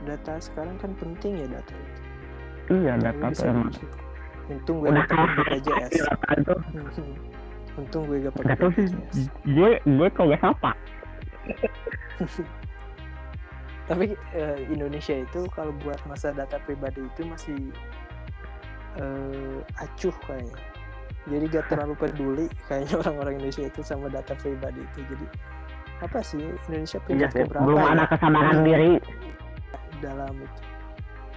[0.03, 1.92] data sekarang kan penting ya data itu
[2.71, 3.71] Iya, data bisa tuh emang.
[4.53, 5.93] untung gue Udah kalah BPJS
[7.73, 8.87] untung gue gak pakai tau sih,
[9.49, 10.71] gue gue kalau gak siapa.
[13.91, 17.61] tapi eh, Indonesia itu kalau buat masa data pribadi itu masih
[19.01, 20.61] eh, acuh kayaknya.
[21.23, 25.01] Jadi gak terlalu peduli kayaknya orang-orang Indonesia itu sama data pribadi itu.
[25.09, 25.27] Jadi
[26.03, 27.89] apa sih Indonesia Iya peringkat sih, keberapa belum ya?
[27.95, 28.93] ada kesadaran diri.
[30.03, 30.72] dalam itu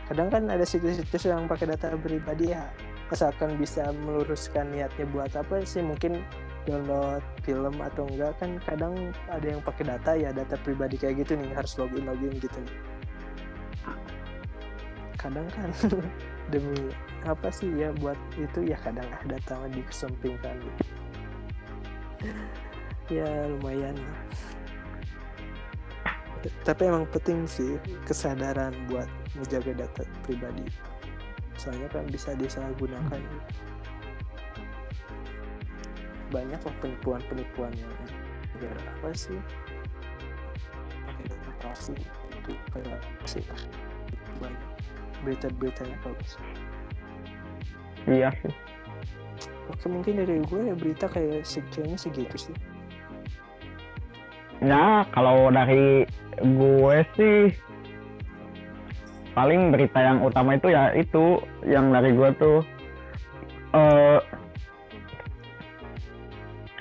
[0.06, 2.70] kadang kan ada situs-situs yang pakai data pribadi ya.
[3.10, 5.82] Asalkan bisa meluruskan niatnya buat apa sih?
[5.82, 6.22] Mungkin
[6.66, 11.38] download film atau enggak kan kadang ada yang pakai data ya data pribadi kayak gitu
[11.38, 12.78] nih harus login login gitu nih.
[15.18, 15.70] Kadang kan
[16.54, 16.90] demi
[17.26, 17.70] apa sih?
[17.74, 20.56] Ya buat itu ya kadang data mah dikesampingkan.
[20.62, 20.84] Gitu.
[23.22, 23.94] ya lumayan.
[26.66, 30.66] Tapi emang penting sih kesadaran buat menjaga data pribadi.
[31.56, 33.22] Soalnya kan bisa disalahgunakan.
[36.34, 37.94] Banyak lah penipuan-penipuan yang
[38.56, 39.40] negara apa sih?
[41.66, 43.42] Palsu itu kayak sih?
[44.38, 44.64] Banyak
[45.26, 46.38] berita-beritanya bagus
[48.06, 48.30] Iya.
[48.38, 48.54] Sih.
[49.66, 52.56] oke mungkin dari gue ya berita kayak sekiannya segitu sih.
[54.62, 56.06] Ya, kalau dari
[56.38, 57.50] gue sih
[59.36, 62.58] paling berita yang utama itu ya itu yang dari gue tuh
[63.76, 64.20] eh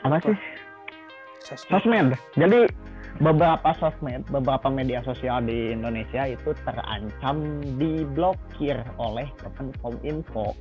[0.07, 0.37] apa sih
[1.45, 2.09] sosmed sosmed.
[2.39, 2.61] Jadi
[3.23, 10.57] beberapa sosmed, beberapa media sosial di Indonesia itu terancam diblokir oleh Kemenkominfo.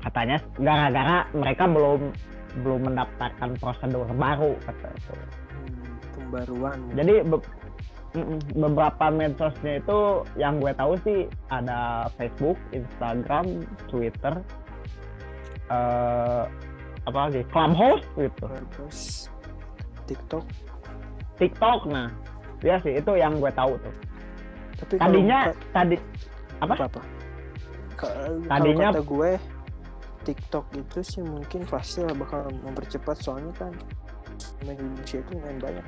[0.00, 2.12] Katanya gara-gara mereka belum
[2.64, 5.12] belum mendaftarkan prosedur baru kata itu.
[5.14, 7.59] Hmm, pembaruan Jadi be-
[8.52, 9.98] beberapa medsosnya itu
[10.34, 14.34] yang gue tahu sih ada Facebook, Instagram, Twitter,
[15.68, 16.44] eh
[17.00, 18.98] apa lagi, Clubhouse gitu, terus
[20.04, 20.44] TikTok
[21.36, 21.86] TikTok.
[21.86, 22.10] Nah,
[22.60, 23.94] ya sih itu yang gue tahu tuh.
[24.76, 25.96] tapi kalau Tadinya buka- tadi
[26.58, 26.72] apa?
[26.72, 27.00] apa apa
[27.94, 29.30] kalau Tadinya- kata gue
[30.20, 33.72] TikTok itu sih mungkin pasti lah bakal mempercepat soalnya kan
[34.62, 35.86] Indonesia itu main banyak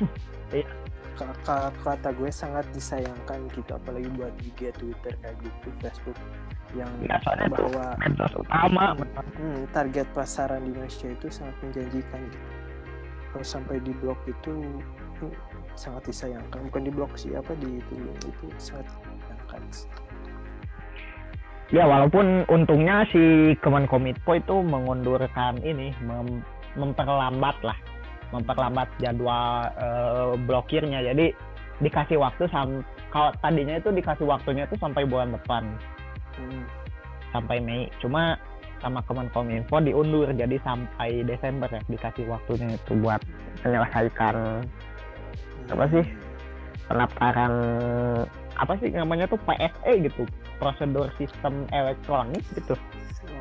[0.52, 0.68] Iya.
[1.12, 6.18] Ka- ka- kata gue sangat disayangkan gitu apalagi buat IG Twitter kayak gitu Facebook
[6.72, 7.20] yang Ya,
[7.52, 8.96] bahwa medsos utama.
[9.36, 12.48] hmm, target pasaran di Indonesia itu sangat menjanjikan gitu.
[13.28, 14.52] kalau sampai di blok itu
[15.20, 15.32] hmm,
[15.76, 17.94] sangat disayangkan bukan di blok sih apa di itu
[18.24, 19.60] itu sangat disayangkan
[21.72, 26.44] ya walaupun untungnya si Kemenkominfo itu mengundurkan ini mem-
[26.76, 27.76] memperlambat lah
[28.32, 31.04] memperlambat jadwal eh, blokirnya.
[31.04, 31.36] Jadi
[31.84, 35.68] dikasih waktu sam kalau tadinya itu dikasih waktunya itu sampai bulan depan.
[36.32, 36.64] Hmm.
[37.32, 37.88] sampai Mei.
[38.00, 38.36] Cuma
[38.80, 40.28] sama Kemenkominfo diundur.
[40.32, 43.20] Jadi sampai Desember ya dikasih waktunya itu buat
[43.64, 44.66] menyelesaikan
[45.70, 46.04] apa sih
[46.90, 47.52] pendaftaran
[48.58, 50.28] apa sih namanya tuh PSE gitu.
[50.60, 52.76] Prosedur sistem elektronik gitu.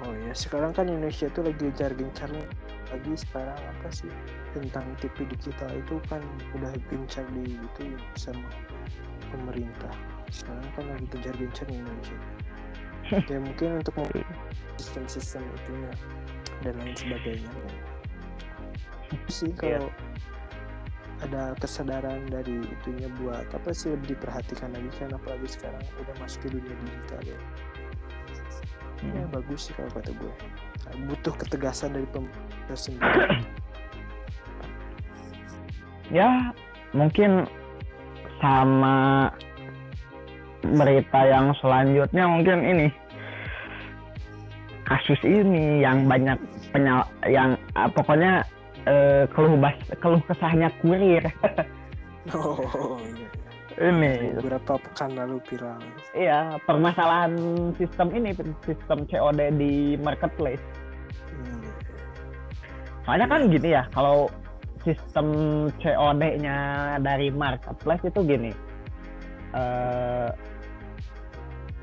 [0.07, 2.45] Oh ya sekarang kan Indonesia tuh lagi gencar-gencarnya
[2.91, 4.11] lagi sekarang apa sih
[4.51, 6.19] tentang TV digital itu kan
[6.53, 7.83] udah gencar di itu
[8.19, 8.51] sama
[9.31, 9.95] pemerintah.
[10.27, 12.19] Sekarang kan lagi gencar-gencar di Indonesia.
[13.11, 14.23] Ya mungkin untuk mem-
[14.79, 15.91] sistem-sistem itunya
[16.63, 17.51] dan lain sebagainya.
[19.27, 19.83] Sih Iya.
[19.83, 19.91] kalau
[21.21, 26.39] ada kesadaran dari itunya buat apa sih lebih diperhatikan lagi kan apalagi sekarang udah masuk
[26.47, 27.39] ke dunia digital ya.
[29.11, 30.33] Ya bagus sih kalau kata gue.
[31.09, 33.39] Butuh ketegasan dari pemerintah sendiri?
[36.11, 36.51] Ya
[36.91, 37.47] mungkin
[38.43, 39.31] sama
[40.59, 42.87] berita yang selanjutnya mungkin ini.
[44.83, 46.35] Kasus ini yang banyak
[46.75, 48.43] penyal yang ah, pokoknya
[48.83, 49.71] eh, keluh bas
[50.03, 51.23] keluh kesahnya kurir.
[52.37, 53.41] Oh iya
[53.81, 54.37] ini.
[54.37, 55.81] Beberapa pekan lalu viral.
[56.13, 57.33] Iya permasalahan
[57.79, 60.61] sistem ini sistem COD di marketplace.
[63.03, 64.29] Soalnya kan gini ya kalau
[64.81, 65.27] sistem
[65.77, 66.57] COD-nya
[67.05, 68.51] dari marketplace itu gini
[69.53, 70.29] eh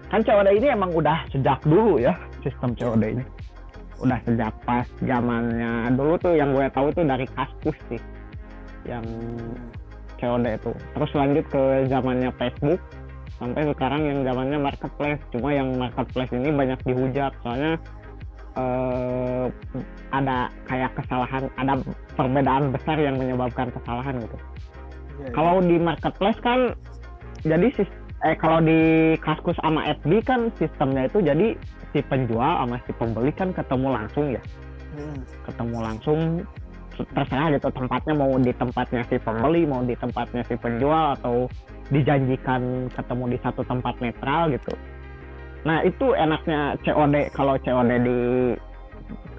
[0.09, 3.25] kan COD ini emang udah sejak dulu ya sistem COD ini.
[3.99, 8.01] Udah sejak pas zamannya dulu tuh yang gue tahu tuh dari Kaskus sih
[8.89, 9.05] yang
[10.17, 10.73] COD itu.
[10.73, 11.63] Terus lanjut ke
[11.93, 12.81] zamannya Facebook
[13.37, 15.23] sampai sekarang yang zamannya marketplace.
[15.35, 17.77] Cuma yang marketplace ini banyak dihujat soalnya
[18.59, 19.47] eh,
[20.11, 21.79] ada kayak kesalahan ada
[22.15, 24.37] perbedaan besar yang menyebabkan kesalahan gitu
[25.19, 25.35] Iya, iya.
[25.35, 26.75] kalau di marketplace kan
[27.43, 28.79] jadi sis- eh kalau di
[29.19, 31.55] Kaskus sama FB kan sistemnya itu jadi
[31.91, 34.43] si penjual sama si pembeli kan ketemu langsung ya
[34.89, 35.21] Hmm.
[35.45, 36.19] ketemu langsung
[37.15, 41.47] terserah gitu tempatnya mau di tempatnya si pembeli mau di tempatnya si penjual atau
[41.93, 44.73] dijanjikan ketemu di satu tempat netral gitu
[45.67, 48.19] nah itu enaknya COD kalau COD di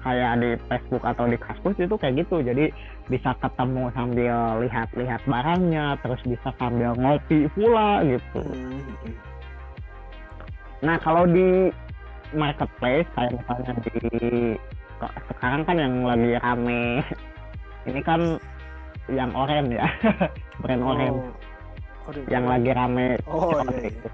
[0.00, 2.40] kayak di Facebook atau di Kaskus itu kayak gitu.
[2.40, 2.72] Jadi
[3.12, 8.40] bisa ketemu sambil lihat-lihat barangnya terus bisa sambil ngopi pula gitu.
[8.40, 8.80] Hmm.
[10.80, 11.68] Nah kalau di
[12.32, 14.00] marketplace kayak misalnya di
[15.32, 16.84] sekarang kan yang lagi rame
[17.88, 18.20] ini kan
[19.08, 19.88] yang oren ya
[20.62, 24.10] brand Oh, yang lagi rame Oh, iya, iya.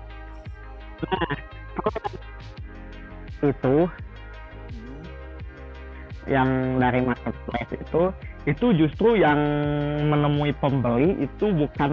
[1.07, 1.56] Nah
[3.45, 3.77] itu
[4.67, 5.03] Hmm.
[6.27, 6.49] yang
[6.81, 8.03] dari marketplace itu
[8.47, 9.39] itu justru yang
[10.07, 11.93] menemui pembeli itu bukan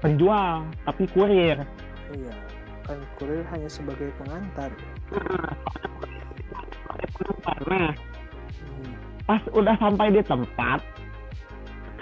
[0.00, 1.58] penjual tapi kurir.
[2.12, 2.34] iya
[2.82, 4.70] kan kurir hanya sebagai pengantar
[7.42, 8.92] Karena Hmm.
[9.26, 10.80] pas udah sampai di tempat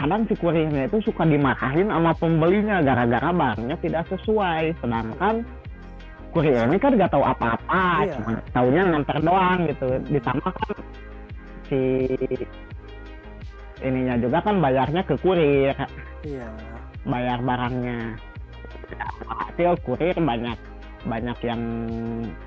[0.01, 5.45] kadang si kurirnya itu suka dimarahin sama pembelinya gara-gara barangnya tidak sesuai sedangkan
[6.31, 8.15] kurir ini kan gak tahu apa-apa Iya.
[8.17, 9.87] cuma taunya nganter doang gitu.
[10.09, 10.77] Ditambah kan
[11.67, 11.81] si
[13.81, 15.75] ininya juga kan bayarnya ke kurir.
[16.23, 16.47] Iya.
[17.03, 18.15] Bayar barangnya.
[18.91, 20.59] Ya, hasil kurir banyak
[21.01, 21.63] banyak yang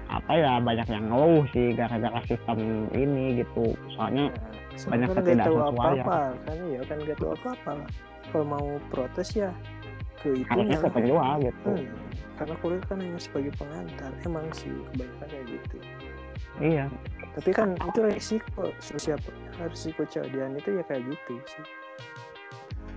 [0.05, 2.59] apa ya banyak yang ngeluh sih gara-gara sistem
[2.93, 3.73] ini gitu.
[3.95, 4.29] Soalnya
[4.73, 6.05] Nah, Banyak kan ketidaksesuaian.
[6.49, 7.71] kan ya kan nggak tahu apa-apa.
[8.34, 9.53] Kalau mau protes ya
[10.24, 11.69] ke harusnya itunya ke penjual gitu.
[11.76, 11.88] Hmm,
[12.39, 15.78] karena kurir kan hanya sebagai pengantar emang sih kebanyakan kayak gitu.
[16.63, 16.86] Iya.
[17.34, 21.65] Tapi kan itu resiko siapa resiko cewek itu ya kayak gitu sih.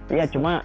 [0.06, 0.62] Iya cuma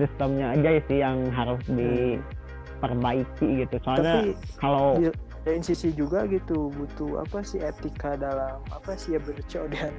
[0.00, 3.76] sistemnya aja sih yang harus diperbaiki gitu.
[3.84, 5.12] Soalnya tapi kalau di
[5.44, 9.92] lain sisi juga gitu butuh apa sih etika dalam apa sih ya bercaudian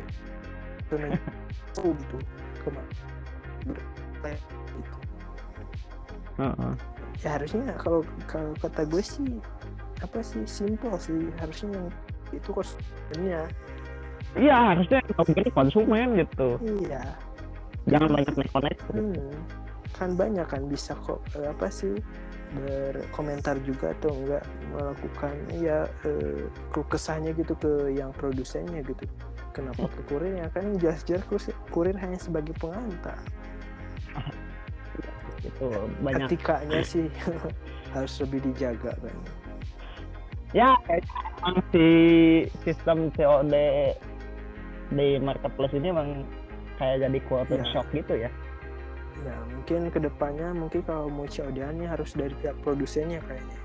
[1.82, 2.18] oh gitu.
[2.62, 2.92] Ke mana
[6.36, 6.44] gitu.
[6.44, 6.74] Heeh.
[7.22, 9.38] ya harusnya kalau kalau kata gue sih
[10.02, 11.30] apa sih simple sih.
[11.38, 11.88] Harusnya yang
[12.34, 13.44] itu konsumennya.
[14.34, 16.50] Iya harusnya yang konsumen gitu.
[16.82, 17.04] Iya.
[17.90, 19.34] Jangan banyak disconnect hmm,
[19.98, 21.98] kan banyak kan bisa kok eh, apa sih
[22.52, 29.06] berkomentar juga atau enggak melakukan ya eh, kesahnya gitu ke yang produsennya gitu.
[29.52, 30.48] Kenapa ke kurirnya?
[30.56, 31.28] Kan jelas-jelas
[31.74, 33.20] kurir hanya sebagai pengantar
[35.42, 35.68] gitu
[36.02, 36.28] banyak.
[36.30, 37.06] Etikanya sih
[37.94, 39.16] harus lebih dijaga kan
[40.52, 41.88] ya emang si
[42.68, 43.56] sistem COD
[44.92, 46.28] di marketplace ini emang
[46.76, 47.72] kayak jadi culture Iya.
[47.72, 48.32] shock gitu ya.
[49.22, 53.58] Ya mungkin ke depannya mungkin kalau mau COD-nya harus dari pihak produsennya kayaknya.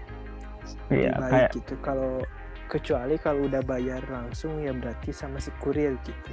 [0.95, 1.75] Iya, baik kayak gitu.
[1.83, 2.23] Kalau
[2.71, 6.31] kecuali kalau udah bayar langsung ya berarti sama si kurir gitu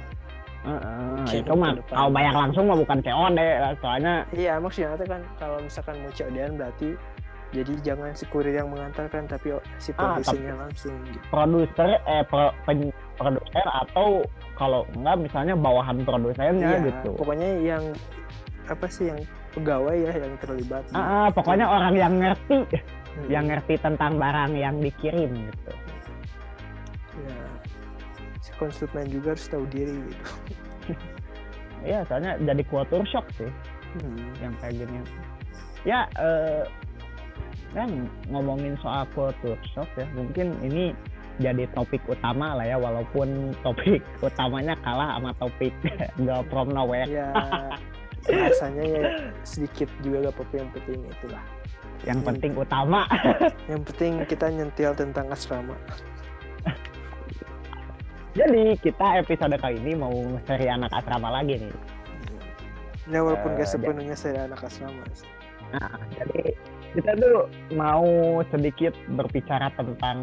[0.64, 3.38] Mungkin itu mah kalau bayar langsung mah bukan COD
[3.78, 6.88] soalnya iya maksudnya itu kan kalau misalkan mau COD-an berarti
[7.52, 11.22] jadi jangan si kurir yang mengantarkan tapi si Ah, produsennya langsung gitu.
[11.28, 17.10] produser eh pro, pen- produser atau kalau enggak misalnya bawahan produsennya Iya, gitu.
[17.14, 17.84] pokoknya yang
[18.64, 19.20] apa sih yang
[19.52, 20.82] pegawai ya yang terlibat.
[20.90, 22.58] Ah, ah, pokoknya orang yang ngerti
[23.14, 25.70] Hmm, yang ngerti tentang barang yang dikirim gitu.
[25.70, 25.78] ya
[28.72, 30.24] si konsumen juga harus tahu diri gitu
[31.84, 33.50] Iya, soalnya jadi culture shock sih
[33.94, 34.26] Hmm.
[34.42, 34.98] yang kayak gini.
[35.86, 36.66] Ya, eh,
[37.70, 40.90] kan ngomongin soal culture shock ya, mungkin ini
[41.38, 45.70] jadi topik utama lah ya, walaupun topik utamanya kalah sama topik
[46.26, 47.30] Girl From Nowhere ya
[48.24, 49.02] rasanya ya
[49.44, 51.44] sedikit juga gak apa-apa yang penting itulah
[52.02, 53.00] yang penting utama.
[53.70, 55.76] yang penting kita nyentil tentang asrama
[58.34, 60.10] Jadi kita episode kali ini mau
[60.42, 61.74] seri anak asrama lagi nih.
[63.04, 65.04] ya walaupun Eh, gak sepenuhnya saya anak asrama.
[65.70, 66.56] Nah, jadi
[66.96, 68.06] kita tuh mau
[68.48, 70.18] sedikit berbicara tentang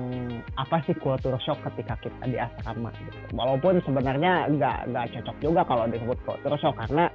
[0.57, 3.37] apa sih culture shock ketika kita di asrama gitu.
[3.37, 7.07] Walaupun sebenarnya nggak nggak cocok juga kalau disebut culture shock karena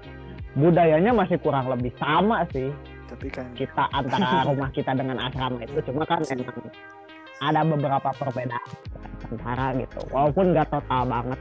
[0.56, 2.72] budayanya masih kurang lebih sama sih
[3.06, 6.58] tapi kan kita antara rumah kita dengan asrama itu cuma kan emang
[7.40, 8.68] ada beberapa perbedaan
[9.26, 11.40] antara gitu walaupun nggak total banget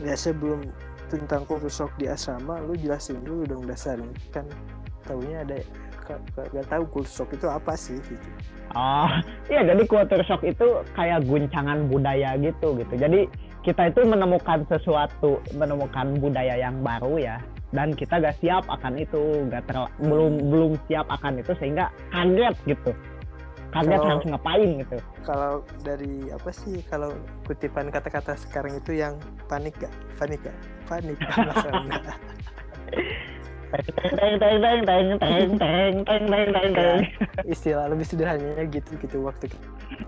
[0.00, 0.64] ya sebelum
[1.10, 4.46] tentang culture shock di asrama lu jelasin dulu dong dasarnya kan
[5.04, 5.58] taunya ada
[6.06, 8.30] ka- ka- gak tahu culture shock itu apa sih gitu
[8.70, 9.10] Oh,
[9.50, 10.62] iya jadi culture shock itu
[10.94, 12.94] kayak guncangan budaya gitu gitu.
[12.94, 13.26] Jadi
[13.66, 17.42] kita itu menemukan sesuatu, menemukan budaya yang baru ya,
[17.74, 22.54] dan kita gak siap akan itu, gak terla- belum belum siap akan itu sehingga kaget
[22.70, 22.94] gitu.
[23.70, 24.96] Kaget Kalau- harus ngapain gitu.
[25.22, 25.52] kalau
[25.86, 27.14] dari apa sih kalau
[27.46, 29.14] kutipan kata-kata sekarang itu yang
[29.46, 29.94] panik gak?
[30.18, 30.56] Panik gak?
[30.84, 31.14] Panik
[33.70, 36.98] Teng teng teng teng teng teng teng teng teng teng teng.
[37.46, 39.46] istilah lebih sederhananya gitu gitu waktu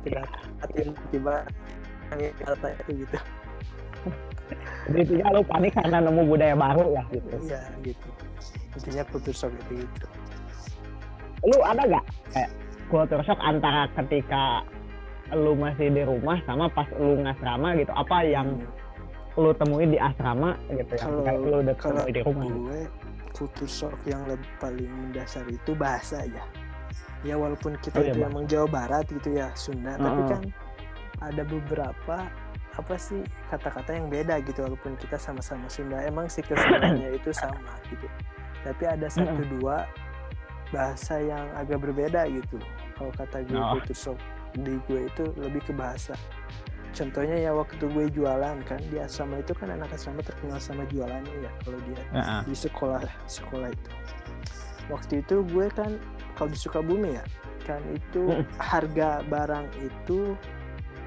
[0.03, 0.27] kita
[0.59, 1.47] hati tiba
[2.43, 3.17] kata itu gitu.
[4.91, 7.31] Jadi intinya lu panik karena nemu budaya baru lah gitu.
[7.47, 8.09] iya gitu.
[8.75, 10.07] Intinya culture shock itu gitu.
[11.47, 12.05] Lu ada gak?
[12.35, 12.51] Kayak
[12.93, 14.61] culture shock antara ketika
[15.33, 18.61] lu masih di rumah sama pas lu ngasrama gitu apa yang
[19.33, 22.45] lu temuin di asrama gitu yang Kalau- lu udah kalau temui di rumah?
[22.45, 22.81] gue
[23.33, 26.45] culture shock yang lebih paling mendasar itu bahasa ya.
[27.25, 30.43] Ya walaupun kita Oh, iya, itu emang Jawa Barat gitu ya Sunda tapi kan
[31.23, 32.29] ada beberapa
[32.73, 35.97] apa sih kata-kata yang beda gitu walaupun kita sama-sama Sunda.
[36.03, 38.05] Emang sih kesemuanya itu sama gitu.
[38.61, 39.89] Tapi ada satu dua
[40.69, 42.61] bahasa yang agak berbeda gitu
[42.93, 43.77] kalau kata gue Oh.
[43.77, 44.19] culture shock
[44.53, 46.13] di gue itu lebih ke bahasa
[46.93, 51.33] contohnya ya waktu gue jualan kan di asrama itu kan anak asrama terkenal sama jualannya
[51.41, 52.41] ya kalau dia Heeh.
[52.45, 53.91] di sekolah sekolah itu
[54.89, 55.97] waktu itu gue kan
[56.37, 57.25] kalau di Sukabumi ya
[57.63, 58.45] kan itu Mm.
[58.59, 60.35] harga barang itu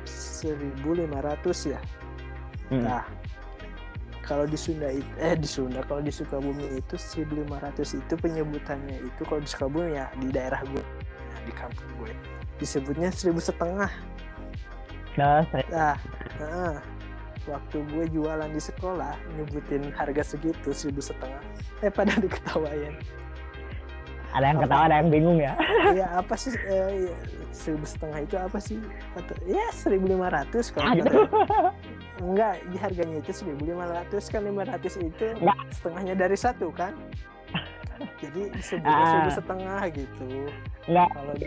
[0.06, 1.82] 1500 ya
[2.66, 2.82] Hmm.
[2.82, 3.06] nah
[4.26, 9.22] kalau di Sunda itu eh di Sunda kalau di Sukabumi itu 1500 itu penyebutannya itu
[9.22, 10.82] kalau di Sukabumi ya di daerah gue
[11.46, 12.12] di kampung gue
[12.58, 13.92] disebutnya seribu setengah
[15.16, 15.96] Nah, saya- Nah,
[16.36, 16.76] heeh.
[17.48, 21.40] waktu gue jualan di sekolah nyebutin harga segitu seribu setengah,
[21.80, 22.98] eh pada diketawain.
[24.36, 24.64] ada yang Apa?
[24.68, 25.56] ketawa ada yang bingung ya
[26.04, 27.16] ya apa sih eh, ya,
[27.56, 28.76] seribu setengah itu apa sih?
[29.16, 31.08] Kata, ya seribu lima ratus kalau gitu.
[32.28, 35.56] enggak di harganya itu seribu lima ratus kan lima ratus itu Enggak.
[35.72, 36.92] setengahnya dari satu kan?
[38.18, 39.30] Jadi disebutnya Ah.
[39.30, 40.28] setengah gitu.
[40.86, 41.46] Enggak, Kalau di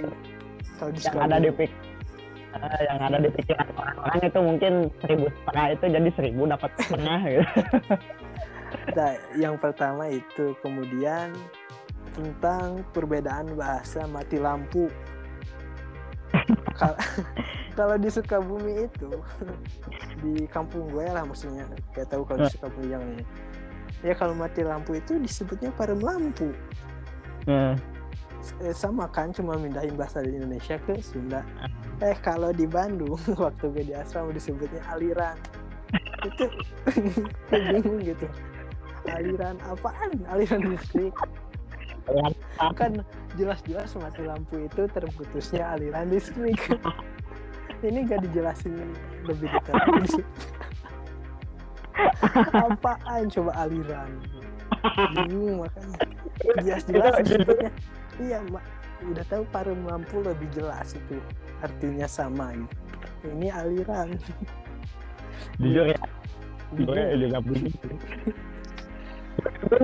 [0.78, 1.70] kalau di yang ada di pik
[2.48, 7.20] eh, yang ada di pikiran orang-orang itu mungkin seribu setengah itu jadi seribu dapat setengah
[7.26, 7.44] gitu
[8.96, 11.32] Nah, yang pertama itu kemudian
[12.12, 14.88] tentang perbedaan bahasa mati lampu.
[16.74, 16.98] Kal-
[17.78, 19.08] Kalau di Sukabumi itu
[20.24, 23.22] di kampung gue lah maksudnya kayak tahu kalau di Sukabumi yang ini.
[24.02, 26.54] Ya kalau mati lampu itu disebutnya parem lampu.
[27.46, 27.74] Hmm.
[28.62, 31.42] Eh, sama kan cuma mindahin bahasa di Indonesia ke Sunda.
[31.98, 35.36] Eh kalau di Bandung waktu gue di asrama disebutnya aliran.
[36.22, 36.46] Itu
[37.50, 38.26] bingung gitu.
[39.08, 40.14] Aliran apaan?
[40.30, 41.14] Aliran listrik.
[42.78, 43.02] Kan
[43.36, 46.58] jelas-jelas mati lampu itu terputusnya aliran listrik.
[47.86, 48.74] ini gak dijelasin
[49.22, 49.78] lebih detail
[52.52, 53.22] apaan?
[53.30, 54.10] Coba aliran.
[55.14, 55.98] Bingung makanya.
[56.62, 57.70] Jelas-jelas disebutnya
[58.18, 58.62] iya mak
[58.98, 61.18] udah tahu parum lampu lebih jelas itu.
[61.62, 62.76] Artinya sama gitu.
[63.34, 64.08] Ini aliran.
[65.58, 65.98] Jujur ya.
[66.74, 67.72] Gue juga bingung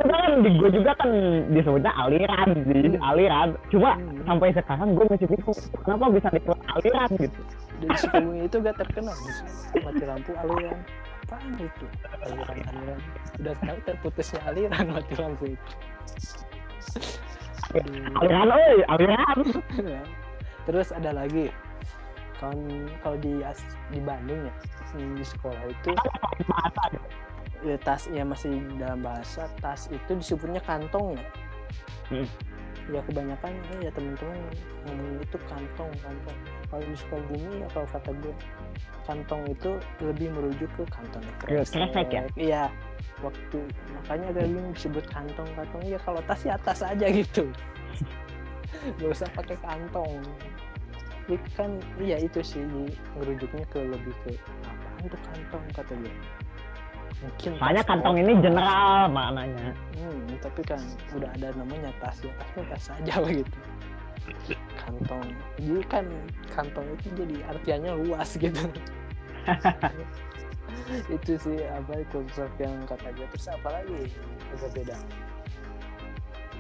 [0.04, 1.10] kan di gue juga kan
[1.54, 3.06] disebutnya aliran sih Hmm.
[3.06, 3.48] aliran.
[3.70, 4.18] Cuma Hmm.
[4.26, 7.40] sampai sekarang gue masih bingung kenapa bisa disebut aliran gitu?
[7.74, 9.16] Dari Sukabumi itu gak terkenal
[9.82, 10.78] mati lampu aliran
[11.24, 11.86] apaan itu?
[12.22, 13.00] Aliran aliran.
[13.40, 15.72] Udah tahu terputusnya aliran mati lampu itu.
[18.20, 19.38] Aliran oi aliran.
[20.68, 21.48] Terus ada lagi.
[22.36, 22.60] Kalau
[23.00, 23.40] kalau di
[23.88, 24.54] di Bandung ya
[24.94, 25.90] di sekolah itu
[27.66, 31.26] ya, tas ya masih dalam bahasa tas itu disebutnya kantong ya.
[32.12, 32.28] Hmm.
[32.92, 34.36] ya kebanyakan ya teman-teman
[34.84, 36.38] ngomong itu kantong kantong
[36.70, 38.34] kalau di Sukabumi ya kalau kata gue
[39.04, 42.24] kantong itu lebih merujuk ke kantong kresek ya?
[42.40, 42.64] iya
[43.20, 43.58] waktu
[44.00, 47.48] makanya agak bingung disebut kantong kantong ya kalau tas ya tas aja gitu.
[49.00, 50.20] Gak usah pakai kantong.
[51.24, 52.60] Jadi kan iya itu sih
[53.16, 54.36] ngerujuknya ke lebih ke
[54.68, 56.14] apaan tuh kantong kata gue.
[57.24, 59.72] Mungkin soalnya tas kantong ini general maknanya.
[59.96, 60.80] Hmm, tapi kan
[61.16, 63.56] udah ada namanya tas ya tas mah tas aja begitu
[64.78, 65.26] kantong.
[65.60, 66.06] Jadi kan
[66.52, 68.64] kantong itu jadi artiannya luas gitu.
[71.16, 74.10] Itu sih apa konsep yang kata gue terus apa lagi
[74.52, 74.96] agak beda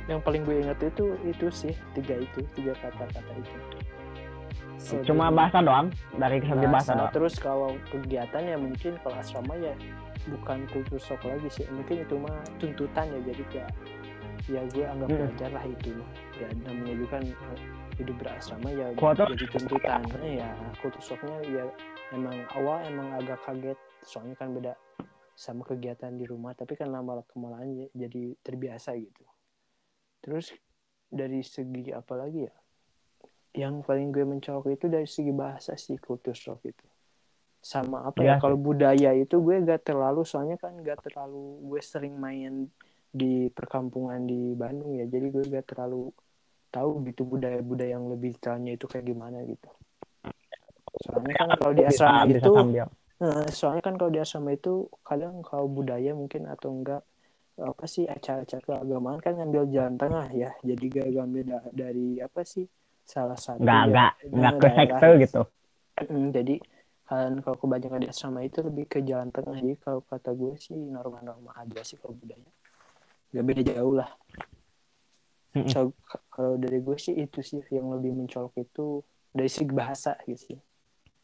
[0.04, 3.56] yang paling gue ingat itu itu sih tiga itu tiga kata-kata itu.
[4.76, 5.88] So, cuma jadi- bahasa doang?
[6.20, 6.68] Dari segi bahasa.
[6.68, 7.12] bahasa, doang?
[7.16, 9.72] Terus kalau kegiatan ya mungkin kalau asrama ya
[10.28, 11.64] bukan kultur shock lagi sih.
[11.72, 13.70] Mungkin itu mah tuntutan ya jadi kayak
[14.44, 15.20] ya gue anggap Hmm.
[15.24, 15.90] wajar lah itu
[16.36, 17.58] ya namanya juga kan eh,
[17.96, 20.00] hidup berasrama ya Kultur jadi tuntutan.
[20.20, 20.50] Ya
[20.82, 21.64] kultur shocknya ya
[22.10, 23.78] emang awal emang agak kaget.
[24.02, 24.74] Soalnya kan beda
[25.34, 29.24] sama kegiatan di rumah tapi kan lama kemalaan ya- jadi terbiasa gitu.
[30.20, 30.52] Terus
[31.08, 32.54] dari segi apa lagi ya?
[33.54, 36.84] Yang paling gue mencolok itu dari segi bahasa sih kultur shock itu.
[37.64, 38.40] Sama apa Iya ya sih.
[38.42, 42.68] kalau budaya itu gue gak terlalu soalnya kan gak terlalu gue sering main
[43.20, 45.04] di perkampungan di Bandung ya.
[45.06, 46.10] Jadi gue gak terlalu
[46.74, 49.70] tahu gitu budaya-budaya yang lebih detailnya itu kayak gimana gitu.
[51.04, 52.52] Soalnya kan kalau di asrama bisa itu
[53.22, 57.02] Nah, soalnya kan kalau di asrama itu kadang kalau budaya mungkin atau enggak
[57.54, 60.50] apa sih acara-acara keagamaan kan ngambil jalan tengah ya.
[60.66, 62.66] Jadi gak ngambil da- dari apa sih
[63.06, 65.40] salah satu nggak ya, nggak nggak ke sekte gitu.
[66.10, 66.54] Mm, jadi
[67.06, 69.56] kan kalau kebanyakan di asrama itu lebih ke jalan tengah.
[69.62, 72.50] Jadi kalau kata gue sih normal-normal aja sih kalau budaya
[73.34, 74.10] gak beda jauh lah.
[75.70, 75.94] So,
[76.34, 80.58] kalau dari gue sih itu sih yang lebih mencolok itu dari segi bahasa gitu sih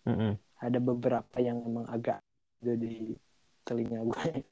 [0.06, 0.38] Mm-mm.
[0.62, 2.22] ada beberapa yang emang agak
[2.62, 3.14] ada di
[3.66, 4.46] telinga gue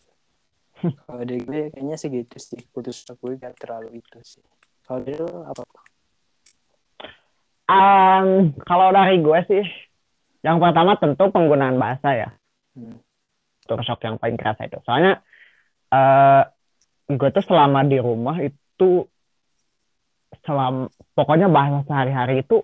[1.07, 4.45] kalau dari gue kayaknya segitu sih putus gue gak terlalu itu sih
[4.83, 5.63] kalau dari lo apa
[7.69, 9.61] Um, kalau dari gue sih,
[10.41, 12.33] yang pertama tentu penggunaan bahasa ya.
[12.73, 12.97] Hmm.
[13.61, 14.81] Kultur shock yang paling kerasa itu.
[14.89, 15.21] Soalnya
[15.93, 16.43] eh
[17.09, 19.09] gue tuh selama di rumah itu
[20.45, 22.61] selam pokoknya bahasa sehari-hari itu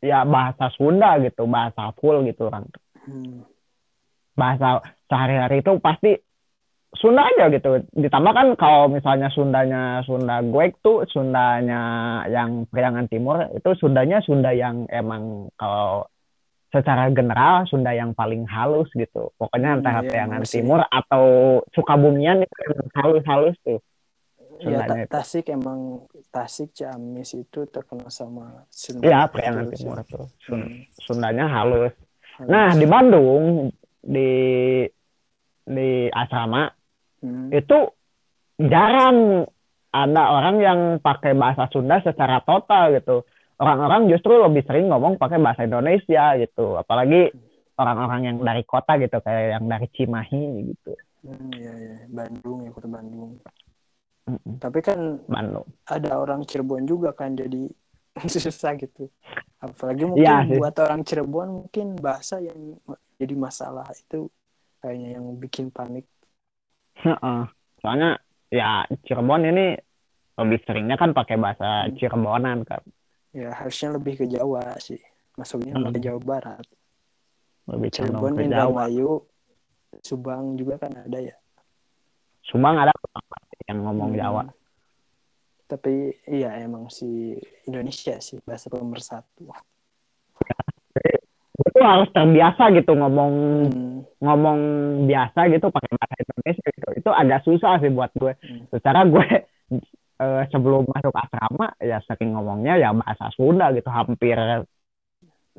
[0.00, 2.64] ya bahasa Sunda gitu, bahasa full gitu kan.
[3.04, 3.44] Hmm.
[4.32, 6.16] Bahasa sehari-hari itu pasti
[6.94, 7.84] Sunda aja gitu.
[7.92, 11.82] Ditambah kan kalau misalnya Sundanya Sunda gue tuh Sundanya
[12.30, 16.08] yang Priangan Timur itu Sundanya Sunda yang emang kalau
[16.74, 19.30] secara general Sunda yang paling halus gitu.
[19.34, 20.58] Pokoknya Hmm, antara iya, Priangan emang sih.
[20.58, 21.24] Timur atau
[21.70, 22.58] Sukabumian itu
[22.92, 23.78] halus-halus tuh.
[24.58, 25.06] ya Ta- itu.
[25.08, 30.04] Tasik emang Tasik Ciamis itu terkenal sama Sunda Iya, Priangan Timur ya.
[30.04, 30.26] tuh.
[30.40, 30.78] Sun- Hmm.
[30.96, 31.94] Sundanya halus.
[32.36, 32.48] Halus.
[32.48, 33.70] Nah, di Bandung
[34.00, 34.30] di
[35.64, 36.68] di asrama
[37.18, 37.48] Hmm.
[37.50, 37.78] itu
[38.58, 39.48] jarang
[39.90, 43.22] ada orang yang pakai bahasa Sunda secara total gitu.
[43.58, 46.74] Orang-orang justru lebih sering ngomong pakai bahasa Indonesia gitu.
[46.78, 47.30] Apalagi
[47.78, 50.42] orang-orang yang dari kota gitu, kayak yang dari Cimahi
[50.74, 50.92] gitu.
[51.24, 51.96] Hmm, iya, iya.
[52.12, 53.40] Bandung ya kota Bandung
[54.24, 54.56] Mm-mm.
[54.56, 55.68] tapi kan Bandung.
[55.84, 57.68] ada orang Cirebon juga kan jadi
[58.32, 59.12] susah gitu
[59.60, 60.56] apalagi mungkin sih.
[60.56, 62.80] buat orang Cirebon mungkin bahasa yang
[63.20, 64.28] jadi masalah itu
[64.80, 66.08] kayaknya yang bikin panik.
[67.80, 68.16] Soalnya
[68.48, 69.76] ya Cirebon ini
[70.40, 72.80] lebih seringnya kan pakai bahasa Cirebonan kan.
[73.34, 75.02] Ya harusnya lebih ke Jawa sih
[75.34, 75.90] masuknya Hmm.
[75.90, 76.64] ke Jawa Barat
[77.64, 78.38] Lebih Cirebon.
[78.38, 79.24] Indramayu
[80.00, 81.34] Subang juga kan ada ya
[82.44, 82.92] Subang ada
[83.66, 84.20] yang ngomong Hmm.
[84.20, 84.44] Jawa.
[85.64, 89.48] tapi iya emang si Indonesia sih bahasa pemersatu
[91.66, 93.32] tuh harus terbiasa gitu ngomong
[93.66, 93.98] Hmm.
[94.20, 94.58] ngomong
[95.04, 98.62] biasa gitu pakai bahasa Indonesia gitu itu agak susah sih buat gue Hmm.
[98.70, 99.26] secara gue
[100.20, 104.36] eh, sebelum masuk asrama ya sering ngomongnya ya bahasa Sunda gitu hampir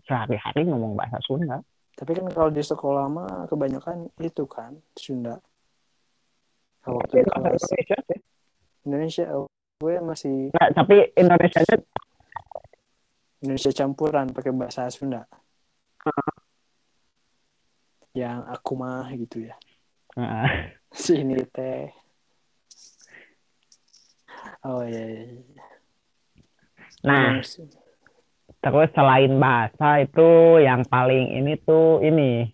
[0.06, 1.64] sehari-hari ngomong bahasa Sunda
[1.96, 5.40] Tapi kan kalau di sekolah mah kebanyakan itu kan Sunda.
[6.84, 8.20] Kalau bahasa kelas Indonesia sih
[8.86, 9.48] Indonesia, oh,
[9.80, 11.78] gue masih Nggak, tapi Indonesia nya
[13.42, 15.24] Indonesia campuran pakai bahasa Sunda.
[18.12, 19.56] Yang aku mah gitu ya.
[20.92, 22.05] Sini teh.
[24.66, 25.04] Oh iya.
[25.06, 25.24] iya.
[25.30, 25.66] iya.
[27.06, 27.62] nah Terus,
[28.66, 32.50] terus selain bahasa itu yang paling ini tuh ini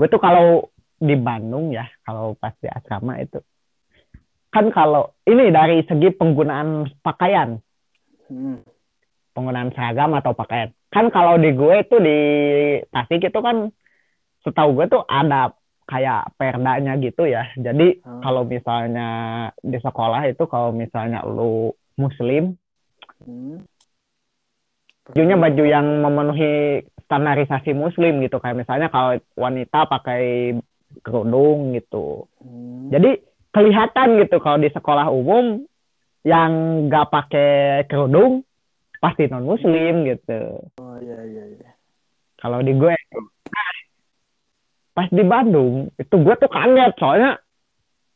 [0.00, 3.36] gue tuh kalau di Bandung ya kalau pas di asrama itu
[4.48, 7.60] kan kalau ini dari segi penggunaan pakaian
[8.32, 8.64] hmm.
[9.36, 12.18] penggunaan seragam atau pakaian kan kalau di gue itu di
[12.88, 13.68] Tasik itu kan
[14.40, 15.52] setahu gue tuh ada
[15.90, 18.22] kayak perdanya gitu ya jadi Hmm.
[18.22, 19.08] kalau misalnya
[19.58, 22.54] di sekolah itu kalau misalnya lu muslim
[23.20, 23.60] Hmm.
[25.10, 26.52] bajunya baju yang memenuhi
[27.04, 30.54] standarisasi muslim gitu kayak misalnya kalau wanita pakai
[31.02, 32.88] kerudung gitu Hmm.
[32.88, 33.18] jadi
[33.50, 35.66] kelihatan gitu kalau di sekolah umum
[36.22, 36.52] yang
[36.86, 37.50] nggak pakai
[37.90, 38.46] kerudung
[39.00, 41.70] pasti non muslim gitu Oh iya iya iya.
[42.36, 42.94] kalau di gue
[44.90, 47.38] pas di Bandung itu gue tuh kaget soalnya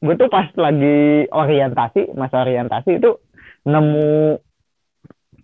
[0.00, 3.10] gue tuh pas lagi orientasi masa orientasi itu
[3.64, 4.38] nemu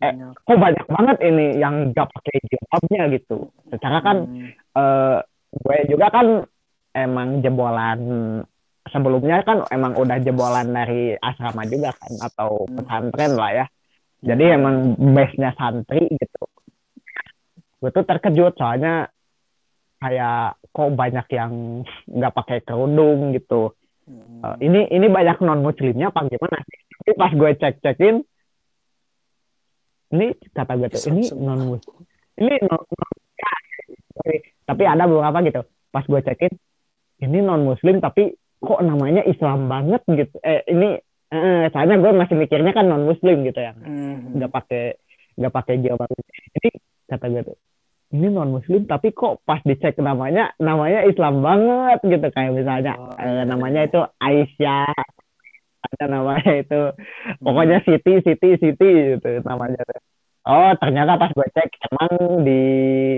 [0.01, 3.53] Eh, kok banyak banget ini yang gak pakai jilbabnya gitu.
[3.68, 4.49] Secara kan Hmm.
[4.49, 5.18] eh
[5.53, 6.26] gue juga kan
[6.97, 8.01] emang jebolan
[8.89, 12.81] sebelumnya kan emang udah jebolan dari asrama juga kan atau Hmm.
[12.81, 13.66] pesantren lah ya.
[14.24, 16.43] Jadi emang base-nya santri gitu.
[17.76, 19.05] Gue tuh terkejut soalnya
[20.01, 21.53] kayak kok banyak yang
[22.09, 23.76] nggak pakai kerudung gitu.
[24.09, 24.40] Hmm.
[24.42, 26.80] Eh, ini ini banyak non muslimnya apa gimana sih?
[27.01, 28.16] Tapi pas gue cek cekin
[30.11, 32.03] ini kata gue tuh ini non muslim
[32.40, 33.53] ini non, non- ya,
[34.66, 35.62] tapi ada beberapa gitu.
[35.92, 36.53] Pas gue cekin
[37.20, 40.36] ini non muslim tapi kok namanya Islam banget gitu.
[40.40, 40.96] Eh ini
[41.30, 43.76] eh, soalnya gue masih mikirnya kan non muslim gitu ya.
[43.76, 44.32] Hmm.
[44.40, 44.96] nggak pakai
[45.36, 46.70] nggak pakai jilbab ini
[47.07, 47.59] kata gue tuh
[48.11, 53.14] ini non muslim tapi kok pas dicek namanya namanya Islam banget gitu kayak misalnya Oh,
[53.16, 53.88] eh, iya, namanya iya.
[53.88, 54.90] itu Aisyah
[55.80, 57.40] ada namanya itu Hmm.
[57.40, 59.80] pokoknya Siti Siti Siti gitu namanya
[60.42, 62.61] oh ternyata pas gue cek emang di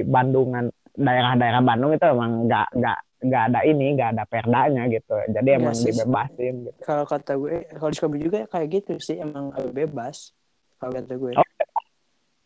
[0.04, 5.48] Bandungan daerah-daerah Bandung itu emang nggak nggak nggak ada ini nggak ada perdanya gitu jadi
[5.48, 5.88] Iya emang sih.
[5.88, 10.36] dibebasin gitu kalau kata gue kalau di juga kayak gitu sih emang bebas
[10.76, 11.46] kalau kata gue Oh.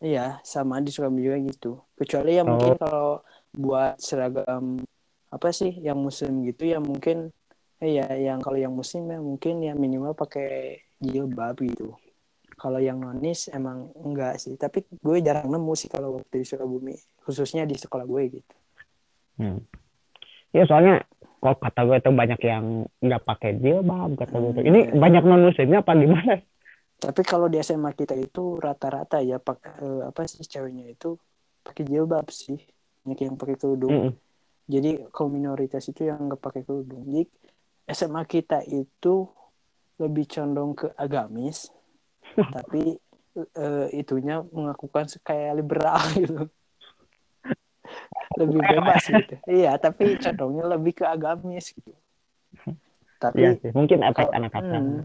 [0.03, 3.21] Iya sama di Sukabumi juga gitu kecuali ya mungkin kalau
[3.53, 4.81] buat seragam
[5.27, 7.33] apa sih yang muslim gitu ya mungkin
[7.83, 11.97] eh, ya yang kalau yang muslim ya mungkin ya minimal pakai jilbab gitu
[12.57, 16.95] kalau yang nonis emang enggak sih tapi gue jarang nemu sih kalau waktu di Sukabumi
[17.21, 18.55] khususnya di sekolah gue gitu
[19.37, 19.61] Hmm.
[20.51, 21.05] Ya soalnya
[21.37, 24.51] kok kata gue tuh banyak yang nggak pakai jilbab kata gue.
[24.57, 24.93] Hmm, Ini iya.
[24.97, 26.41] banyak non muslimnya apa gimana?
[26.97, 31.13] Tapi kalau di SMA kita itu rata-rata ya pak eh, apa sih ceweknya itu
[31.61, 32.57] pakai jilbab sih,
[33.05, 33.93] banyak yang pakai kerudung.
[33.93, 34.13] Mm-mm.
[34.67, 37.05] Jadi kaum minoritas itu yang nggak pakai kerudung.
[37.05, 37.23] Jadi
[37.87, 39.29] SMA kita itu
[40.01, 41.69] lebih condong ke agamis,
[42.55, 42.97] tapi
[43.37, 46.49] eh, itunya mengakukan kayak liberal gitu.
[48.37, 49.33] lebih bebas gitu.
[49.49, 51.93] Iya, tapi condongnya lebih ke agamis gitu.
[53.17, 54.77] Tapi Iya sih, mungkin efek kalau- anak asrama.
[54.77, 55.01] hmm,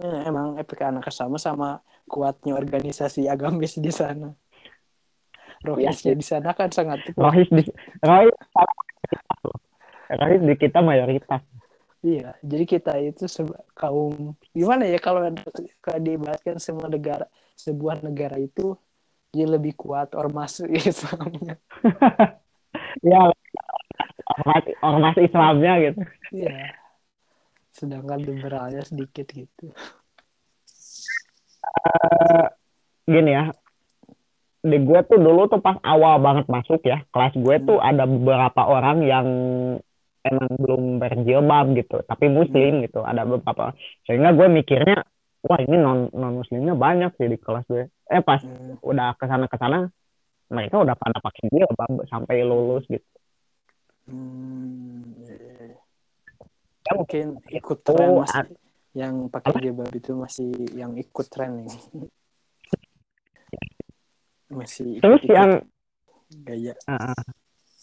[0.00, 1.68] eh, emang efek anak sama sama
[2.08, 4.32] kuatnya organisasi agamis di sana.
[5.62, 7.22] Rohisnya di sana kan sangat kuat.
[7.30, 7.62] Rohis di
[8.02, 8.34] Rohis
[10.10, 11.42] Rohis di kita mayoritas.
[12.02, 13.30] Iya, jadi kita itu
[13.78, 15.22] kaum gimana ya kalau
[15.78, 18.74] kalau diibaratkan semua negara sebuah negara itu
[19.30, 20.60] dia lebih kuat ormas
[20.90, 21.56] Islamnya.
[23.02, 23.18] Ya
[24.38, 26.00] ormas, ormas Islamnya gitu.
[26.30, 26.81] Iya.
[27.72, 29.72] Sedangkan liberalnya sedikit gitu.
[31.62, 32.46] Eh,
[33.08, 33.48] gini ya.
[34.62, 38.62] Di gue tuh dulu tuh pas awal banget masuk ya, kelas gue tuh ada beberapa
[38.62, 39.26] orang yang
[40.22, 43.74] emang belum berjilbab gitu, tapi muslim gitu, ada beberapa.
[44.06, 45.02] Sehingga gue mikirnya,
[45.42, 47.90] wah ini non non muslimnya banyak sih di kelas gue.
[48.06, 48.78] Eh pas Hmm.
[48.86, 49.90] udah ke sana ke sana,
[50.46, 53.08] mereka udah pada pakai jilbab sampai lulus gitu.
[54.06, 55.78] Hmm, iya, iya, iya.
[56.81, 58.46] Ya, mungkin ikut Oh, tren a- masih
[58.92, 61.72] yang pakai jilbab itu masih yang ikut tren nih.
[64.52, 65.50] masih Terus ikut-ikut yang
[66.44, 66.74] gaya.
[66.86, 67.24] uh,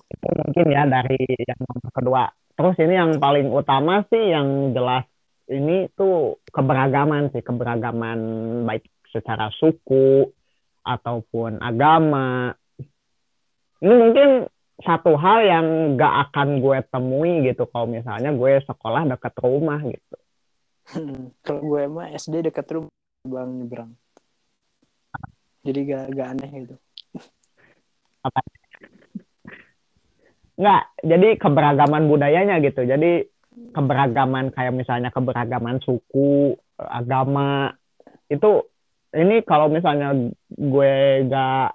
[0.10, 2.24] itu mungkin ya dari yang nomor kedua
[2.54, 5.06] terus ini yang paling utama sih yang jelas
[5.50, 8.20] ini tuh keberagaman sih keberagaman
[8.70, 10.30] baik secara suku
[10.84, 12.54] ataupun agama
[13.80, 14.30] ini mungkin
[14.80, 15.66] satu hal yang
[16.00, 20.18] gak akan gue temui gitu kalau misalnya gue sekolah dekat rumah gitu
[21.46, 22.92] kalau gue mah SD dekat rumah
[23.28, 23.92] bang nyebrang
[25.68, 26.76] jadi gak, gak aneh gitu
[28.24, 28.40] apa
[30.60, 32.84] Enggak, jadi keberagaman budayanya gitu.
[32.84, 33.24] Jadi
[33.72, 37.72] keberagaman kayak misalnya keberagaman suku, agama
[38.28, 38.68] itu
[39.16, 40.12] ini kalau misalnya
[40.52, 40.94] gue
[41.32, 41.72] gak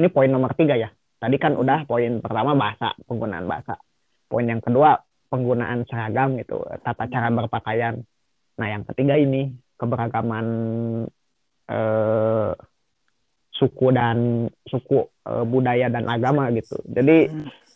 [0.00, 0.88] ini poin nomor tiga ya.
[1.18, 3.74] Tadi kan udah poin pertama bahasa, penggunaan bahasa.
[4.30, 8.00] Poin yang kedua penggunaan seragam gitu, tata cara berpakaian.
[8.56, 10.46] Nah yang ketiga ini keberagaman
[11.68, 12.52] eh,
[13.58, 16.78] suku dan suku uh, budaya dan agama gitu.
[16.86, 17.26] Jadi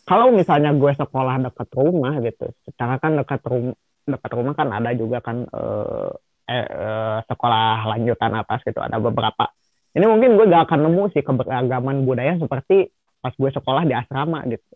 [0.07, 4.91] kalau misalnya gue sekolah dekat rumah gitu, secara kan dekat rumah dekat rumah kan ada
[4.95, 6.11] juga kan uh,
[6.47, 9.51] eh, uh, sekolah lanjutan atas gitu ada beberapa.
[9.93, 12.89] Ini mungkin gue gak akan nemu sih keberagaman budaya seperti
[13.23, 14.75] pas gue sekolah di asrama gitu.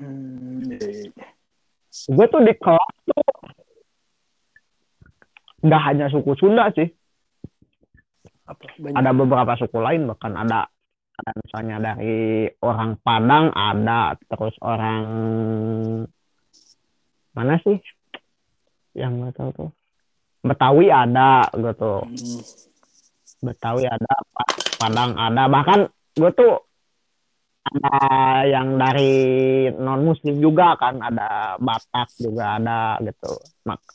[0.00, 0.64] Hmm.
[0.64, 1.26] Iya, iya.
[2.08, 3.24] Gue tuh di kelas tuh
[5.58, 6.86] nggak hanya suku Sunda sih,
[8.48, 8.96] apa banyak.
[8.96, 10.70] ada beberapa suku lain bahkan ada
[11.18, 15.04] ada misalnya dari orang Padang ada terus orang
[17.36, 17.76] mana sih
[18.96, 19.70] yang nggak tahu tuh
[20.46, 22.40] Betawi ada gitu hmm.
[23.42, 24.14] Betawi ada
[24.78, 26.67] Padang ada bahkan gue tuh
[27.68, 27.96] ada
[28.48, 29.12] yang dari
[29.76, 33.32] non muslim juga kan ada Batak juga ada gitu.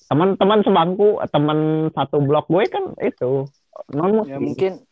[0.08, 3.50] Teman-teman sebangku teman satu blok gue kan itu
[3.98, 4.86] non ya mungkin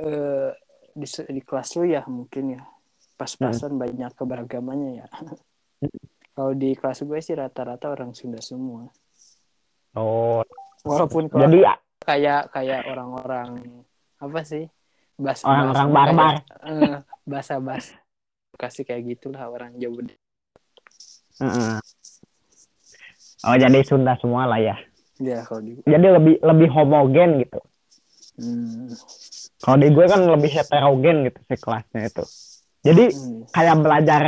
[0.00, 0.52] uh,
[0.92, 2.62] di, di kelas lu ya mungkin ya.
[3.16, 3.80] Pas-pasan hmm.
[3.80, 5.08] banyak keberagamannya ya.
[6.36, 8.84] Kalau di kelas gue sih rata-rata orang Sunda semua.
[9.96, 10.44] Oh.
[10.84, 13.80] Walaupun jadi kayak kayak orang-orang
[14.20, 14.68] apa sih?
[15.16, 16.34] Bahasa orang-orang barbar.
[16.60, 17.96] uh, bahasa bahasa
[18.56, 21.76] kasih kayak gitulah orang Jawa uh -uh.
[23.46, 24.76] oh jadi Sunda semua lah ya
[25.20, 25.80] ya kalau di...
[25.84, 27.60] jadi lebih lebih homogen gitu
[28.36, 28.92] Hmm.
[29.64, 32.24] Kalau di gue kan lebih heterogen gitu sih kelasnya itu.
[32.84, 33.40] Jadi hmm.
[33.50, 34.22] kayak belajar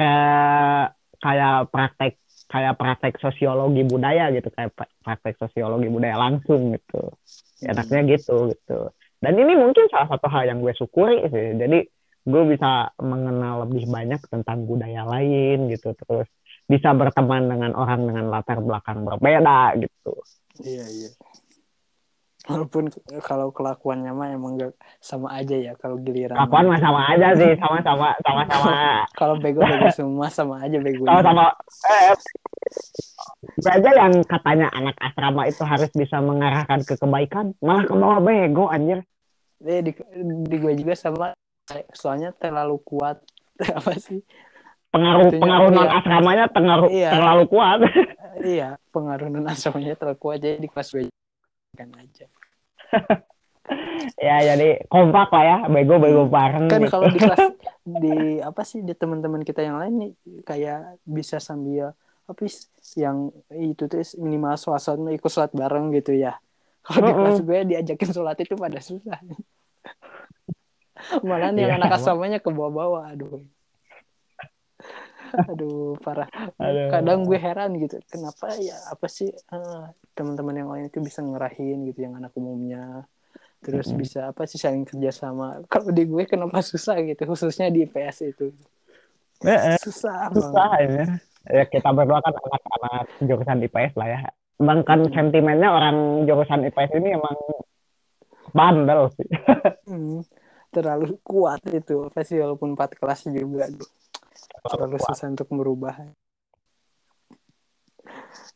[1.20, 2.12] kayak praktek
[2.48, 4.72] kayak praktek sosiologi budaya gitu kayak
[5.05, 7.12] praktek sosiologi budaya langsung gitu.
[7.60, 7.70] Hmm.
[7.76, 8.78] Enaknya gitu gitu.
[9.20, 11.46] Dan ini mungkin salah satu hal yang gue syukuri sih.
[11.60, 11.84] Jadi
[12.27, 16.28] gue bisa mengenal lebih banyak tentang budaya lain gitu terus
[16.69, 20.12] bisa berteman dengan orang dengan latar belakang berbeda gitu.
[20.61, 21.11] Iya iya.
[22.49, 22.89] Walaupun
[23.20, 24.73] kalau kelakuannya mah emang gak
[25.05, 26.32] sama aja ya kalau giliran.
[26.32, 28.77] Kelakuan mah sama aja sih sama sama sama sama.
[29.20, 31.45] Kalau bego bego semua sama aja bego sama sama
[31.93, 32.16] eh,
[33.69, 38.65] aja yang katanya anak asrama itu harus bisa mengarahkan ke kebaikan malah ke bawah bego
[38.73, 39.05] anjir.
[39.61, 39.93] Eh, di,
[40.49, 41.36] di gue juga sama
[41.93, 43.20] soalnya terlalu kuat.
[43.78, 44.23] Apa sih?
[44.89, 47.78] Pengaruh Itunya, pengaruh non asramanya pengaruh iya, terlalu kuat.
[48.39, 50.95] Iya pengaruh non asramanya terlalu kuat jadi di kelas
[51.77, 52.27] kan aja.
[54.16, 56.32] Ya jadi kompak lah ya bego bego hmm.
[56.32, 56.89] bareng kan gitu.
[56.89, 57.53] kalau di kelas
[57.85, 61.93] di apa sih di teman-teman kita yang lain nih kayak bisa sambil
[62.24, 62.49] apa
[62.97, 66.40] yang itu tuh minimal sholat ikut sholat bareng gitu ya.
[66.81, 69.20] Kalau di kelas gue diajakin sholat itu pada susah
[71.22, 73.14] malah nih yang anak asramanya ke bawah-bawah.
[73.14, 73.44] Aduh.
[75.28, 76.28] Aduh parah.
[76.56, 76.88] Aduh.
[76.88, 81.84] kadang gue heran gitu kenapa ya apa sih uh, teman-teman yang lain itu bisa ngerahin
[81.88, 83.04] gitu yang anak umumnya.
[83.58, 84.00] Terus mm-hmm.
[84.00, 88.54] bisa apa sih saling kerjasama kalau di gue kenapa susah gitu khususnya di IPS itu.
[89.44, 91.04] Eh, susah susah ya.
[91.48, 94.20] Ya kita berdua kan anak-anak jurusan IPS lah ya.
[94.58, 95.14] Emang kan hmm.
[95.14, 97.36] sentimennya orang jurusan IPS ini emang
[98.52, 99.28] bandel sih.
[99.88, 100.20] Hmm,
[100.69, 103.89] terlalu kuat itu apa sih walaupun empat kelas juga tuh
[104.69, 105.97] terlalu susah untuk merubah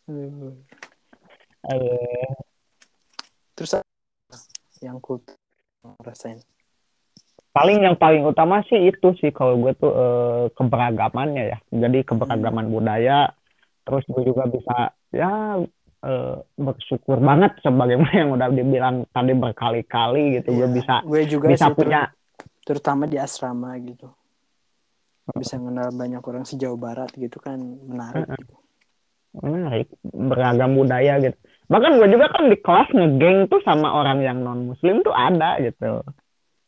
[0.08, 0.58] Aduh.
[1.68, 2.36] Aduh.
[3.54, 3.78] terus
[4.82, 5.24] yang kult
[6.02, 6.42] rasain
[7.52, 12.66] paling yang paling utama sih itu sih kalau gue tuh eh, keberagamannya ya jadi keberagaman
[12.68, 12.74] hmm.
[12.74, 13.18] budaya
[13.84, 15.60] terus gue juga bisa ya
[16.02, 20.58] eh, bersyukur banget sebagaimana yang udah dibilang tadi berkali-kali gitu yeah.
[20.58, 22.10] gue bisa gue juga bisa punya
[22.62, 24.10] terutama di asrama gitu
[25.38, 28.54] bisa mengenal banyak orang sejauh barat gitu kan menarik gitu.
[29.38, 31.38] menarik beragam budaya gitu
[31.70, 35.56] bahkan gue juga kan di kelas ngegeng tuh sama orang yang non muslim tuh ada
[35.62, 36.02] gitu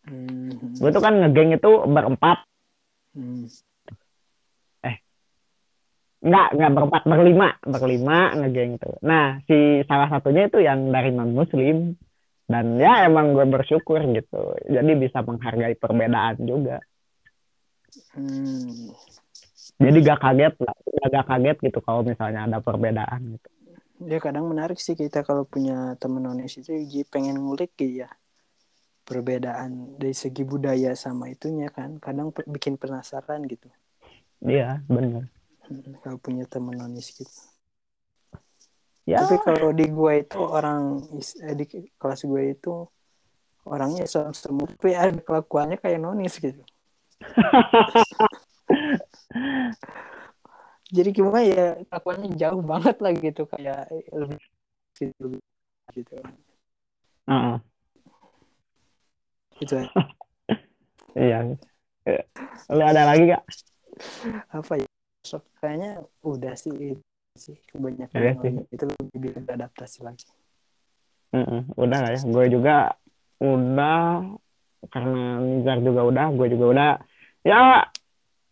[0.08, 0.78] hmm.
[0.80, 2.46] gue tuh kan ngegeng itu berempat
[3.18, 3.50] hmm.
[6.24, 8.96] Enggak, enggak berempat, berlima, berlima ngegeng tuh.
[9.04, 11.92] Nah, si salah satunya itu yang dari non muslim
[12.48, 14.56] dan ya emang gue bersyukur gitu.
[14.64, 16.80] Jadi bisa menghargai perbedaan juga.
[18.16, 18.96] Hmm.
[19.76, 20.76] Jadi gak kaget lah,
[21.12, 23.48] gak kaget gitu kalau misalnya ada perbedaan gitu.
[24.04, 28.10] Ya kadang menarik sih kita kalau punya temen nonis itu jadi pengen ngulik gitu ya
[29.04, 33.68] perbedaan dari segi budaya sama itunya kan kadang bikin penasaran gitu
[34.44, 35.24] Iya, bener.
[36.04, 37.32] Kalau punya temen nonis gitu.
[39.04, 41.04] Ya, tapi kalau di gua itu orang
[41.44, 41.64] eh, di
[42.00, 42.88] kelas gue itu
[43.68, 46.64] orangnya Islam semua tapi ada kelakuannya kayak nonis gitu.
[50.94, 54.40] Jadi gimana ya kelakuannya jauh banget lah gitu kayak lebih
[54.96, 55.40] gitu
[55.92, 56.16] gitu.
[57.28, 57.56] Heeh,
[59.60, 59.74] gitu
[61.24, 61.38] iya.
[62.04, 62.24] Eh,
[62.72, 63.44] Lu ada lagi gak?
[64.52, 64.93] apa ya
[65.24, 66.94] so, kayaknya udah sih
[67.34, 68.54] sih kebanyakan yang sih.
[68.70, 70.28] itu lebih bisa beradaptasi lagi
[71.34, 72.20] Mm-mm, udah lah ya.
[72.22, 72.94] Gue juga
[73.42, 74.22] udah
[74.86, 76.90] karena Nizar juga udah, gue juga udah.
[77.42, 77.82] Ya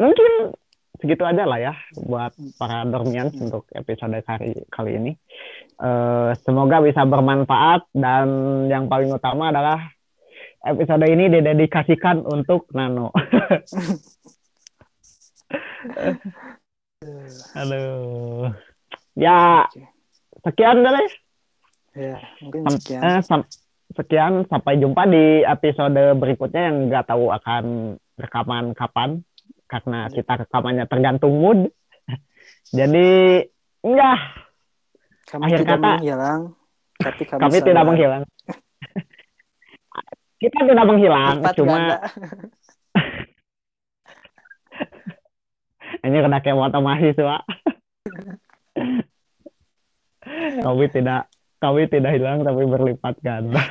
[0.02, 0.58] mungkin
[0.98, 5.12] segitu aja lah ya buat para dormians untuk episode kali kali ini.
[5.78, 8.26] Eh, semoga bisa bermanfaat dan
[8.66, 9.78] yang paling utama adalah
[10.66, 13.14] episode ini didedikasikan untuk Nano.
[17.58, 18.52] Aduh.
[19.18, 19.68] Ya
[20.42, 21.10] sekian deh.
[21.92, 23.50] ya mungkin Sam- sekian eh, sam-
[23.92, 27.64] sekian sampai jumpa di episode berikutnya yang nggak tahu akan
[28.16, 29.20] rekaman kapan
[29.68, 31.68] karena kita rekamannya tergantung mood.
[32.78, 33.44] Jadi
[33.84, 34.18] enggak,
[35.28, 36.42] kami akhir tidak kata, menghilang
[37.02, 38.22] tapi kami, kami tidak menghilang.
[40.42, 41.78] kita tidak menghilang, Lipat cuma.
[46.02, 47.38] ini kena kayak moto mahasiswa.
[50.62, 51.26] kami tidak
[51.58, 53.62] kami tidak hilang tapi berlipat ganda.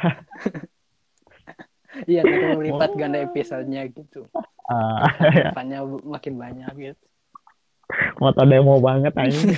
[2.10, 4.26] iya nanti melipat ganda episodenya gitu
[5.36, 7.06] depannya makin banyak gitu
[8.24, 9.36] moto demo banget aja.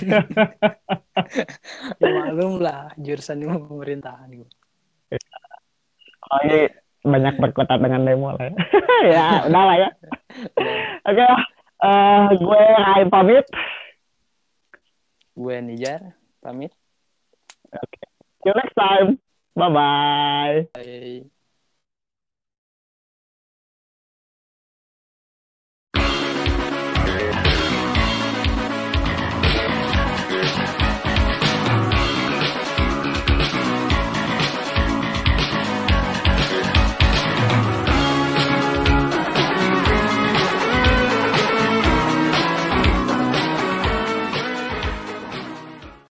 [2.01, 4.49] ya maklum lah jurusan ilmu pemerintahan gitu
[6.33, 6.65] Oh, ini
[7.05, 8.57] banyak berkutat dengan demo lah ya.
[9.05, 9.89] ya, udah lah ya.
[11.05, 11.21] Oke,
[11.83, 13.45] eh, gue Rai pamit.
[15.33, 16.71] gue Nijar pamit
[18.43, 19.19] See you next time.
[19.55, 20.67] Bye-bye.
[20.73, 21.23] Bye.